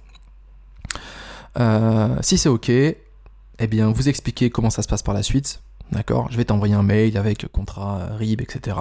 Euh, 1.60 2.18
si 2.22 2.38
c'est 2.40 2.50
ok, 2.50 2.70
eh 2.70 3.68
bien, 3.68 3.92
vous 3.92 4.10
expliquez 4.10 4.50
comment 4.50 4.72
ça 4.72 4.82
se 4.82 4.88
passe 4.88 5.04
par 5.04 5.14
la 5.14 5.24
suite. 5.24 5.62
D'accord 5.92 6.28
Je 6.32 6.38
vais 6.38 6.46
t'envoyer 6.46 6.74
un 6.74 6.84
mail 6.84 7.18
avec 7.18 7.48
contrat, 7.52 8.10
RIB, 8.18 8.42
etc. 8.42 8.78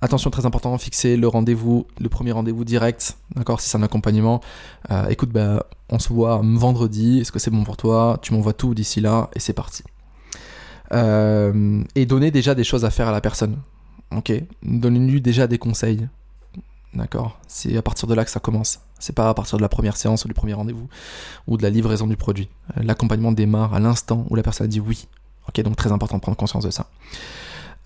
Attention, 0.00 0.30
très 0.30 0.46
important, 0.46 0.76
fixer 0.78 1.16
le 1.16 1.28
rendez-vous, 1.28 1.86
le 2.00 2.08
premier 2.08 2.32
rendez-vous 2.32 2.64
direct. 2.64 3.18
D'accord 3.34 3.60
Si 3.60 3.68
c'est 3.68 3.76
un 3.76 3.82
accompagnement. 3.82 4.40
Euh, 4.90 5.08
écoute, 5.08 5.30
bah, 5.30 5.66
on 5.90 5.98
se 5.98 6.12
voit 6.12 6.40
vendredi. 6.42 7.20
Est-ce 7.20 7.32
que 7.32 7.38
c'est 7.38 7.50
bon 7.50 7.64
pour 7.64 7.76
toi? 7.76 8.18
Tu 8.22 8.32
m'envoies 8.32 8.54
tout 8.54 8.74
d'ici 8.74 9.00
là 9.00 9.30
et 9.34 9.40
c'est 9.40 9.52
parti. 9.52 9.82
Euh, 10.92 11.82
et 11.94 12.06
donner 12.06 12.30
déjà 12.30 12.54
des 12.54 12.64
choses 12.64 12.84
à 12.84 12.90
faire 12.90 13.08
à 13.08 13.12
la 13.12 13.20
personne. 13.20 13.58
Ok? 14.14 14.32
Donnez-lui 14.62 15.20
déjà 15.20 15.46
des 15.46 15.58
conseils. 15.58 16.08
D'accord? 16.94 17.38
C'est 17.48 17.76
à 17.76 17.82
partir 17.82 18.06
de 18.08 18.14
là 18.14 18.24
que 18.24 18.30
ça 18.30 18.40
commence. 18.40 18.80
C'est 18.98 19.14
pas 19.14 19.28
à 19.28 19.34
partir 19.34 19.58
de 19.58 19.62
la 19.62 19.68
première 19.68 19.96
séance 19.96 20.24
ou 20.24 20.28
du 20.28 20.34
premier 20.34 20.54
rendez-vous 20.54 20.88
ou 21.46 21.56
de 21.56 21.62
la 21.62 21.70
livraison 21.70 22.06
du 22.06 22.16
produit. 22.16 22.48
Euh, 22.76 22.82
L'accompagnement 22.82 23.32
démarre 23.32 23.74
à 23.74 23.80
l'instant 23.80 24.26
où 24.30 24.36
la 24.36 24.42
personne 24.42 24.66
a 24.66 24.68
dit 24.68 24.80
oui. 24.80 25.08
Ok, 25.48 25.60
donc 25.62 25.76
très 25.76 25.92
important 25.92 26.16
de 26.16 26.22
prendre 26.22 26.36
conscience 26.36 26.64
de 26.64 26.70
ça. 26.70 26.86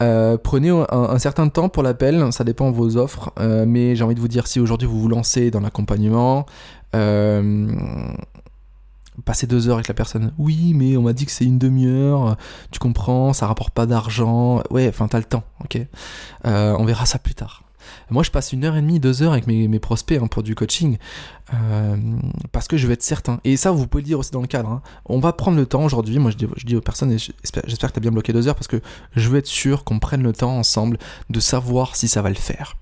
Euh, 0.00 0.36
prenez 0.38 0.70
un, 0.70 1.18
certain 1.18 1.48
temps 1.48 1.68
pour 1.68 1.82
l'appel, 1.82 2.32
ça 2.32 2.44
dépend 2.44 2.70
de 2.70 2.76
vos 2.76 2.96
offres, 2.96 3.32
euh, 3.40 3.64
mais 3.66 3.96
j'ai 3.96 4.04
envie 4.04 4.14
de 4.14 4.20
vous 4.20 4.28
dire 4.28 4.46
si 4.46 4.60
aujourd'hui 4.60 4.86
vous 4.86 5.00
vous 5.00 5.08
lancez 5.08 5.50
dans 5.50 5.60
l'accompagnement, 5.60 6.46
euh, 6.94 7.66
passez 9.24 9.48
deux 9.48 9.68
heures 9.68 9.74
avec 9.74 9.88
la 9.88 9.94
personne. 9.94 10.32
Oui, 10.38 10.72
mais 10.74 10.96
on 10.96 11.02
m'a 11.02 11.12
dit 11.12 11.26
que 11.26 11.32
c'est 11.32 11.44
une 11.44 11.58
demi-heure, 11.58 12.36
tu 12.70 12.78
comprends, 12.78 13.32
ça 13.32 13.48
rapporte 13.48 13.74
pas 13.74 13.86
d'argent. 13.86 14.62
Ouais, 14.70 14.88
enfin 14.88 15.08
t'as 15.08 15.18
le 15.18 15.24
temps, 15.24 15.42
ok. 15.64 15.80
On 16.44 16.84
verra 16.84 17.04
ça 17.04 17.18
plus 17.18 17.34
tard. 17.34 17.64
Moi, 18.10 18.22
je 18.22 18.30
passe 18.30 18.52
une 18.52 18.64
heure 18.64 18.76
et 18.76 18.80
demie, 18.80 19.00
deux 19.00 19.22
heures 19.22 19.32
avec 19.32 19.46
mes, 19.46 19.78
prospects 19.78 20.20
hein, 20.20 20.26
pour 20.26 20.42
du 20.42 20.54
coaching 20.54 20.98
euh, 21.54 21.96
parce 22.52 22.68
que 22.68 22.76
je 22.76 22.86
veux 22.86 22.92
être 22.92 23.02
certain. 23.02 23.40
Et 23.44 23.56
ça, 23.56 23.70
vous 23.70 23.86
pouvez 23.86 24.02
le 24.02 24.06
dire 24.06 24.18
aussi 24.18 24.30
dans 24.30 24.40
le 24.40 24.46
cadre. 24.46 24.70
hein. 24.70 24.82
On 25.06 25.20
va 25.20 25.32
prendre 25.32 25.56
le 25.56 25.66
temps 25.66 25.84
aujourd'hui. 25.84 26.18
Moi, 26.18 26.30
je 26.30 26.36
dis, 26.36 26.46
je 26.56 26.66
dis 26.66 26.76
aux 26.76 26.80
personnes, 26.80 27.12
et 27.12 27.18
j'espère, 27.18 27.62
que 27.62 27.70
tu 27.70 27.98
as 27.98 28.00
bien 28.00 28.10
bloqué 28.10 28.32
deux 28.32 28.48
heures 28.48 28.54
parce 28.54 28.68
que 28.68 28.80
je 29.14 29.28
veux 29.28 29.38
être 29.38 29.46
sûr 29.46 29.84
qu'on 29.84 29.98
prenne 29.98 30.22
le 30.22 30.32
temps 30.32 30.56
ensemble 30.56 30.98
de 31.30 31.40
savoir 31.40 31.96
si 31.96 32.08
ça 32.08 32.22
va 32.22 32.28
le 32.28 32.34
faire. 32.34 32.76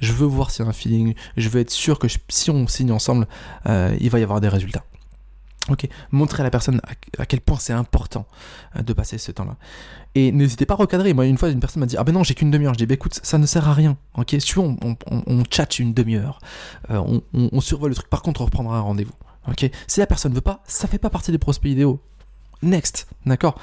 Je 0.00 0.12
veux 0.12 0.26
voir 0.26 0.50
s'il 0.50 0.64
y 0.64 0.66
a 0.66 0.70
un 0.70 0.72
feeling. 0.72 1.14
Je 1.36 1.48
veux 1.48 1.60
être 1.60 1.70
sûr 1.70 1.98
que 1.98 2.08
si 2.28 2.50
on 2.50 2.66
signe 2.66 2.92
ensemble, 2.92 3.26
euh, 3.66 3.96
il 4.00 4.10
va 4.10 4.18
y 4.18 4.22
avoir 4.22 4.40
des 4.40 4.48
résultats. 4.48 4.84
Ok, 5.70 5.88
montrer 6.10 6.42
à 6.42 6.44
la 6.44 6.50
personne 6.50 6.80
à, 7.18 7.24
quel 7.24 7.40
point 7.40 7.58
c'est 7.58 7.72
important 7.72 8.26
euh, 8.76 8.82
de 8.82 8.92
passer 8.92 9.16
ce 9.16 9.32
temps-là. 9.32 9.56
Et 10.14 10.30
n'hésitez 10.30 10.66
pas 10.66 10.74
à 10.74 10.76
recadrer. 10.76 11.14
Moi, 11.14 11.26
une 11.26 11.38
fois, 11.38 11.48
une 11.48 11.60
personne 11.60 11.80
m'a 11.80 11.86
dit 11.86 11.96
Ah 11.96 12.04
ben 12.04 12.12
non, 12.12 12.22
j'ai 12.22 12.34
qu'une 12.34 12.50
demi-heure. 12.50 12.74
Je 12.74 12.78
dis 12.78 12.86
Bah 12.86 12.94
écoute, 12.94 13.18
ça 13.22 13.38
ne 13.38 13.46
sert 13.46 13.66
à 13.66 13.72
rien. 13.72 13.96
Ok, 14.16 14.36
si 14.38 14.58
on, 14.58 14.76
on, 14.82 15.42
chatte 15.50 15.78
une 15.78 15.94
demi-heure. 15.94 16.38
Euh, 16.90 16.98
on, 16.98 17.22
on, 17.32 17.48
on 17.50 17.60
survole 17.60 17.90
le 17.90 17.94
truc. 17.94 18.08
Par 18.08 18.20
contre, 18.22 18.42
on 18.42 18.44
reprendra 18.44 18.76
un 18.76 18.80
rendez-vous. 18.80 19.14
Ok, 19.48 19.70
si 19.86 20.00
la 20.00 20.06
personne 20.06 20.34
veut 20.34 20.40
pas, 20.40 20.62
ça 20.66 20.86
fait 20.86 20.98
pas 20.98 21.10
partie 21.10 21.32
des 21.32 21.38
prospects 21.38 21.70
idéaux. 21.70 22.00
Next, 22.62 23.06
d'accord? 23.26 23.58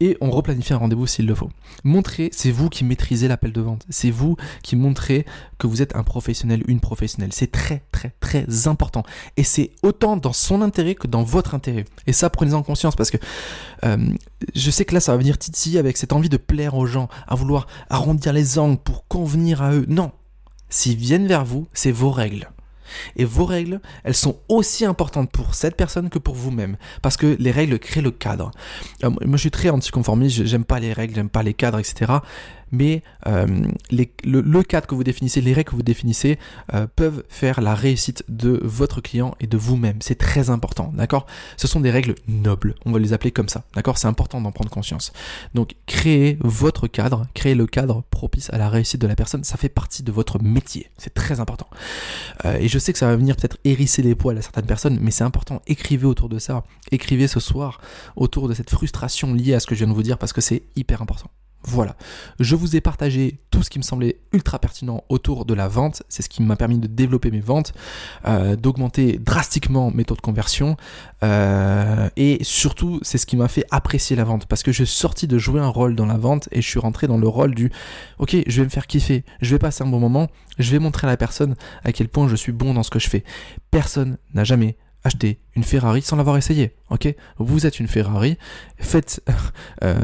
Et 0.00 0.16
on 0.20 0.30
replanifie 0.30 0.72
un 0.72 0.78
rendez-vous 0.78 1.06
s'il 1.06 1.26
le 1.26 1.34
faut. 1.34 1.50
Montrez, 1.84 2.30
c'est 2.32 2.50
vous 2.50 2.68
qui 2.68 2.84
maîtrisez 2.84 3.28
l'appel 3.28 3.52
de 3.52 3.60
vente. 3.60 3.84
C'est 3.90 4.10
vous 4.10 4.36
qui 4.62 4.76
montrez 4.76 5.26
que 5.58 5.66
vous 5.66 5.82
êtes 5.82 5.94
un 5.94 6.02
professionnel, 6.02 6.62
une 6.66 6.80
professionnelle. 6.80 7.32
C'est 7.32 7.52
très, 7.52 7.82
très, 7.92 8.14
très 8.20 8.66
important. 8.66 9.02
Et 9.36 9.44
c'est 9.44 9.72
autant 9.82 10.16
dans 10.16 10.32
son 10.32 10.62
intérêt 10.62 10.94
que 10.94 11.06
dans 11.06 11.22
votre 11.22 11.54
intérêt. 11.54 11.84
Et 12.06 12.12
ça, 12.12 12.30
prenez-en 12.30 12.62
conscience 12.62 12.96
parce 12.96 13.10
que 13.10 13.18
euh, 13.84 13.96
je 14.54 14.70
sais 14.70 14.84
que 14.84 14.94
là, 14.94 15.00
ça 15.00 15.12
va 15.12 15.18
venir 15.18 15.38
titiller 15.38 15.78
avec 15.78 15.96
cette 15.96 16.12
envie 16.12 16.28
de 16.28 16.36
plaire 16.36 16.74
aux 16.76 16.86
gens, 16.86 17.08
à 17.26 17.34
vouloir 17.34 17.66
arrondir 17.90 18.32
les 18.32 18.58
angles 18.58 18.78
pour 18.78 19.06
convenir 19.06 19.62
à 19.62 19.72
eux. 19.72 19.84
Non. 19.88 20.12
S'ils 20.68 20.96
viennent 20.96 21.26
vers 21.26 21.44
vous, 21.44 21.66
c'est 21.72 21.92
vos 21.92 22.10
règles. 22.10 22.48
Et 23.16 23.24
vos 23.24 23.44
règles, 23.44 23.80
elles 24.04 24.14
sont 24.14 24.38
aussi 24.48 24.84
importantes 24.84 25.30
pour 25.30 25.54
cette 25.54 25.76
personne 25.76 26.10
que 26.10 26.18
pour 26.18 26.34
vous-même. 26.34 26.76
Parce 27.02 27.16
que 27.16 27.36
les 27.38 27.50
règles 27.50 27.78
créent 27.78 28.02
le 28.02 28.10
cadre. 28.10 28.50
Euh, 29.04 29.10
moi, 29.10 29.20
je 29.32 29.38
suis 29.38 29.50
très 29.50 29.70
anticonformiste, 29.70 30.44
j'aime 30.44 30.64
pas 30.64 30.80
les 30.80 30.92
règles, 30.92 31.14
j'aime 31.14 31.30
pas 31.30 31.42
les 31.42 31.54
cadres, 31.54 31.78
etc. 31.78 32.12
Mais 32.72 33.02
euh, 33.26 33.46
le 33.90 34.62
cadre 34.62 34.86
que 34.86 34.94
vous 34.94 35.04
définissez, 35.04 35.40
les 35.40 35.52
règles 35.52 35.70
que 35.70 35.76
vous 35.76 35.82
définissez 35.82 36.38
euh, 36.74 36.86
peuvent 36.94 37.24
faire 37.28 37.60
la 37.60 37.74
réussite 37.74 38.24
de 38.28 38.60
votre 38.62 39.00
client 39.00 39.34
et 39.40 39.46
de 39.46 39.56
vous-même. 39.56 39.98
C'est 40.00 40.18
très 40.18 40.50
important, 40.50 40.92
d'accord? 40.94 41.26
Ce 41.56 41.66
sont 41.66 41.80
des 41.80 41.90
règles 41.90 42.14
nobles, 42.28 42.74
on 42.84 42.92
va 42.92 42.98
les 42.98 43.12
appeler 43.12 43.30
comme 43.30 43.48
ça, 43.48 43.64
d'accord? 43.74 43.98
C'est 43.98 44.08
important 44.08 44.40
d'en 44.40 44.52
prendre 44.52 44.70
conscience. 44.70 45.12
Donc, 45.54 45.74
créez 45.86 46.38
votre 46.40 46.86
cadre, 46.86 47.26
créez 47.34 47.54
le 47.54 47.66
cadre 47.66 48.02
propice 48.10 48.50
à 48.50 48.58
la 48.58 48.68
réussite 48.68 49.00
de 49.00 49.06
la 49.06 49.16
personne, 49.16 49.44
ça 49.44 49.56
fait 49.56 49.68
partie 49.68 50.02
de 50.02 50.12
votre 50.12 50.42
métier, 50.42 50.90
c'est 50.98 51.14
très 51.14 51.40
important. 51.40 51.68
Euh, 52.44 52.58
et 52.58 52.68
je 52.68 52.78
sais 52.78 52.92
que 52.92 52.98
ça 52.98 53.06
va 53.06 53.16
venir 53.16 53.36
peut-être 53.36 53.58
hérisser 53.64 54.02
les 54.02 54.14
poils 54.14 54.38
à 54.38 54.42
certaines 54.42 54.66
personnes, 54.66 54.98
mais 55.00 55.10
c'est 55.10 55.24
important. 55.24 55.62
Écrivez 55.66 56.06
autour 56.06 56.28
de 56.28 56.38
ça. 56.38 56.64
Écrivez 56.90 57.28
ce 57.28 57.40
soir 57.40 57.80
autour 58.16 58.48
de 58.48 58.54
cette 58.54 58.70
frustration 58.70 59.34
liée 59.34 59.54
à 59.54 59.60
ce 59.60 59.66
que 59.66 59.74
je 59.74 59.80
viens 59.84 59.88
de 59.88 59.96
vous 59.96 60.02
dire 60.02 60.18
parce 60.18 60.32
que 60.32 60.40
c'est 60.40 60.62
hyper 60.76 61.02
important. 61.02 61.30
Voilà. 61.68 61.96
Je 62.38 62.54
vous 62.54 62.76
ai 62.76 62.80
partagé 62.80 63.40
tout 63.50 63.64
ce 63.64 63.70
qui 63.70 63.78
me 63.78 63.82
semblait 63.82 64.20
ultra 64.32 64.60
pertinent 64.60 65.02
autour 65.08 65.44
de 65.44 65.52
la 65.52 65.66
vente. 65.66 66.04
C'est 66.08 66.22
ce 66.22 66.28
qui 66.28 66.40
m'a 66.42 66.54
permis 66.54 66.78
de 66.78 66.86
développer 66.86 67.32
mes 67.32 67.40
ventes, 67.40 67.74
euh, 68.26 68.54
d'augmenter 68.54 69.18
drastiquement 69.18 69.90
mes 69.90 70.04
taux 70.04 70.14
de 70.14 70.20
conversion. 70.20 70.76
euh, 71.24 72.08
et 72.16 72.38
surtout, 72.42 73.00
c'est 73.02 73.18
ce 73.18 73.26
qui 73.26 73.36
m'a 73.36 73.48
fait 73.48 73.64
apprécier 73.72 74.14
la 74.14 74.22
vente 74.22 74.46
parce 74.46 74.62
que 74.62 74.70
je 74.70 74.84
suis 74.84 74.96
sorti 74.96 75.26
de 75.26 75.38
jouer 75.38 75.60
un 75.60 75.68
rôle 75.68 75.96
dans 75.96 76.06
la 76.06 76.16
vente 76.16 76.48
et 76.52 76.62
je 76.62 76.68
suis 76.68 76.78
rentré 76.78 77.08
dans 77.08 77.18
le 77.18 77.26
rôle 77.26 77.54
du 77.54 77.72
ok, 78.18 78.36
je 78.46 78.60
vais 78.60 78.64
me 78.64 78.70
faire 78.70 78.86
kiffer, 78.86 79.24
je 79.40 79.50
vais 79.50 79.58
passer 79.58 79.82
un 79.82 79.88
bon 79.88 79.98
moment, 79.98 80.28
je 80.58 80.70
vais 80.70 80.78
montrer 80.78 81.08
à 81.08 81.10
la 81.10 81.16
personne 81.16 81.56
à 81.82 81.92
quel 81.92 82.08
point 82.08 82.28
je 82.28 82.36
suis 82.36 82.52
bon 82.52 82.74
dans 82.74 82.84
ce 82.84 82.90
que 82.90 83.00
je 83.00 83.08
fais. 83.08 83.24
Personne 83.72 84.18
n'a 84.34 84.44
jamais 84.44 84.76
acheté 85.06 85.38
une 85.54 85.64
Ferrari 85.64 86.02
sans 86.02 86.16
l'avoir 86.16 86.36
essayé. 86.36 86.74
Ok, 86.90 87.12
vous 87.38 87.66
êtes 87.66 87.80
une 87.80 87.88
Ferrari, 87.88 88.36
faites, 88.78 89.22
euh, 89.84 90.00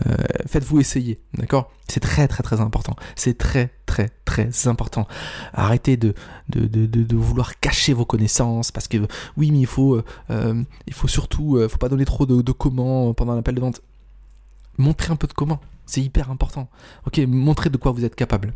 faites-vous 0.47 0.81
essayer, 0.81 1.21
d'accord? 1.35 1.71
C'est 1.89 2.01
très 2.01 2.27
très 2.29 2.43
très 2.43 2.61
important. 2.61 2.97
C'est 3.17 3.37
très 3.37 3.71
très 3.85 4.11
très 4.25 4.67
important. 4.67 5.07
Arrêtez 5.53 5.97
de 5.97 6.15
de, 6.49 6.67
de, 6.67 7.17
vouloir 7.17 7.59
cacher 7.61 7.93
vos 7.93 8.05
connaissances 8.07 8.71
parce 8.71 8.89
que 8.89 8.99
oui, 9.37 9.51
mais 9.51 9.61
il 9.61 9.67
faut 9.67 9.97
euh, 9.97 10.05
euh, 10.31 10.63
il 10.87 10.95
faut 10.95 11.09
surtout 11.09 11.59
faut 11.69 11.79
pas 11.79 11.89
donner 11.89 12.05
trop 12.05 12.25
de, 12.25 12.41
de 12.41 12.53
comment 12.53 13.13
pendant 13.13 13.35
l'appel 13.35 13.55
de 13.55 13.61
vente. 13.61 13.83
Montrez 14.79 15.13
un 15.13 15.17
peu 15.17 15.27
de 15.27 15.35
comment. 15.35 15.61
C'est 15.85 16.01
hyper 16.01 16.31
important. 16.31 16.69
Ok, 17.07 17.19
montrez 17.27 17.69
de 17.69 17.77
quoi 17.77 17.93
vous 17.93 18.05
êtes 18.05 18.15
capable. 18.15 18.55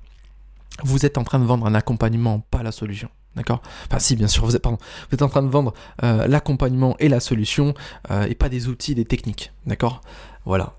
Vous 0.84 1.04
êtes 1.04 1.18
en 1.18 1.24
train 1.24 1.38
de 1.38 1.44
vendre 1.44 1.66
un 1.66 1.74
accompagnement, 1.74 2.40
pas 2.50 2.62
la 2.62 2.72
solution. 2.72 3.10
D'accord? 3.36 3.60
Enfin 3.86 3.98
si, 3.98 4.16
bien 4.16 4.28
sûr, 4.28 4.44
vous 4.44 4.56
êtes, 4.56 4.62
pardon, 4.62 4.78
vous 5.08 5.14
êtes 5.14 5.22
en 5.22 5.28
train 5.28 5.42
de 5.42 5.48
vendre 5.48 5.74
euh, 6.02 6.26
l'accompagnement 6.26 6.96
et 6.98 7.08
la 7.08 7.20
solution, 7.20 7.74
euh, 8.10 8.24
et 8.24 8.34
pas 8.34 8.48
des 8.48 8.68
outils, 8.68 8.94
des 8.94 9.04
techniques. 9.04 9.52
D'accord? 9.66 10.00
Voilà. 10.46 10.74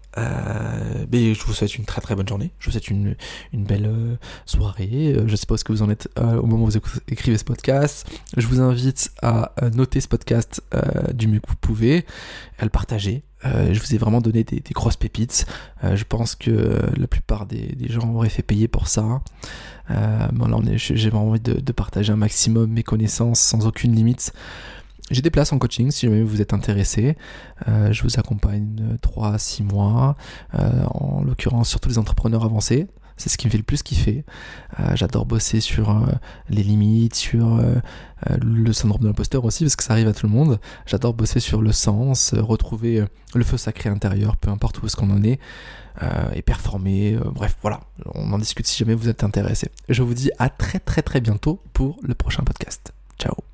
Je 1.11 1.43
vous 1.45 1.53
souhaite 1.53 1.75
une 1.75 1.85
très 1.85 2.01
très 2.01 2.15
bonne 2.15 2.27
journée. 2.27 2.51
Je 2.59 2.65
vous 2.65 2.71
souhaite 2.71 2.89
une, 2.89 3.15
une 3.53 3.63
belle 3.63 3.85
euh, 3.85 4.15
soirée. 4.45 5.13
Euh, 5.15 5.27
Je 5.27 5.35
sais 5.35 5.45
pas 5.45 5.57
ce 5.57 5.63
que 5.63 5.71
vous 5.71 5.81
en 5.81 5.89
êtes 5.89 6.09
euh, 6.19 6.37
au 6.37 6.45
moment 6.45 6.65
où 6.65 6.67
vous 6.67 6.77
écrivez 7.07 7.37
ce 7.37 7.43
podcast. 7.43 8.07
Je 8.35 8.45
vous 8.47 8.59
invite 8.61 9.11
à 9.21 9.53
noter 9.73 10.01
ce 10.01 10.07
podcast 10.07 10.61
du 11.13 11.27
mieux 11.27 11.39
que 11.39 11.49
vous 11.49 11.55
pouvez, 11.55 12.05
à 12.59 12.63
le 12.63 12.69
partager. 12.69 13.23
Je 13.43 13.79
vous 13.79 13.95
ai 13.95 13.97
vraiment 13.97 14.19
donné 14.19 14.43
des, 14.43 14.61
grosses 14.73 14.97
pépites. 14.97 15.45
Je 15.83 16.03
pense 16.03 16.35
que 16.35 16.81
la 16.97 17.07
plupart 17.07 17.45
des, 17.45 17.75
gens 17.87 18.13
auraient 18.13 18.29
fait 18.29 18.43
payer 18.43 18.67
pour 18.67 18.87
ça. 18.87 19.21
J'ai 19.89 21.09
vraiment 21.09 21.29
envie 21.29 21.39
de 21.39 21.71
partager 21.71 22.11
un 22.11 22.17
maximum 22.17 22.71
mes 22.71 22.83
connaissances 22.83 23.39
sans 23.39 23.65
aucune 23.65 23.95
limite. 23.95 24.33
J'ai 25.09 25.21
des 25.21 25.29
places 25.31 25.53
en 25.53 25.57
coaching 25.57 25.89
si 25.91 26.05
jamais 26.05 26.21
vous 26.21 26.41
êtes 26.41 26.53
intéressé. 26.53 27.15
Euh, 27.67 27.91
je 27.93 28.03
vous 28.03 28.19
accompagne 28.19 28.97
3 29.01 29.33
à 29.33 29.37
6 29.37 29.63
mois, 29.63 30.15
euh, 30.55 30.83
en 30.91 31.23
l'occurrence 31.23 31.69
surtout 31.69 31.89
les 31.89 31.97
entrepreneurs 31.97 32.43
avancés. 32.43 32.87
C'est 33.19 33.29
ce 33.29 33.37
qui 33.39 33.47
me 33.47 33.51
fait 33.51 33.57
le 33.57 33.63
plus 33.63 33.81
kiffer. 33.81 34.25
Euh, 34.79 34.95
J'adore 34.95 35.25
bosser 35.25 35.59
sur 35.59 35.89
euh, 35.89 36.05
les 36.49 36.61
limites, 36.61 37.15
sur 37.15 37.55
euh, 37.55 37.75
euh, 38.29 38.37
le 38.39 38.71
syndrome 38.73 39.01
de 39.01 39.07
l'imposteur 39.07 39.43
aussi, 39.43 39.63
parce 39.63 39.75
que 39.75 39.83
ça 39.83 39.93
arrive 39.93 40.07
à 40.07 40.13
tout 40.13 40.27
le 40.27 40.31
monde. 40.31 40.59
J'adore 40.85 41.15
bosser 41.15 41.39
sur 41.39 41.63
le 41.63 41.71
sens, 41.71 42.33
euh, 42.35 42.41
retrouver 42.43 42.99
euh, 42.99 43.05
le 43.33 43.43
feu 43.43 43.57
sacré 43.57 43.89
intérieur, 43.89 44.37
peu 44.37 44.51
importe 44.51 44.83
où 44.83 44.85
est-ce 44.85 44.95
qu'on 44.95 45.09
en 45.09 45.23
est, 45.23 45.39
euh, 46.03 46.29
et 46.35 46.43
performer. 46.43 47.15
euh, 47.15 47.21
bref, 47.31 47.55
voilà, 47.63 47.79
on 48.13 48.31
en 48.33 48.37
discute 48.37 48.67
si 48.67 48.77
jamais 48.77 48.93
vous 48.93 49.09
êtes 49.09 49.23
intéressé. 49.23 49.69
Je 49.89 50.03
vous 50.03 50.13
dis 50.13 50.29
à 50.37 50.49
très 50.49 50.79
très 50.79 51.01
très 51.01 51.19
bientôt 51.19 51.59
pour 51.73 51.97
le 52.03 52.13
prochain 52.13 52.43
podcast. 52.43 52.93
Ciao 53.17 53.46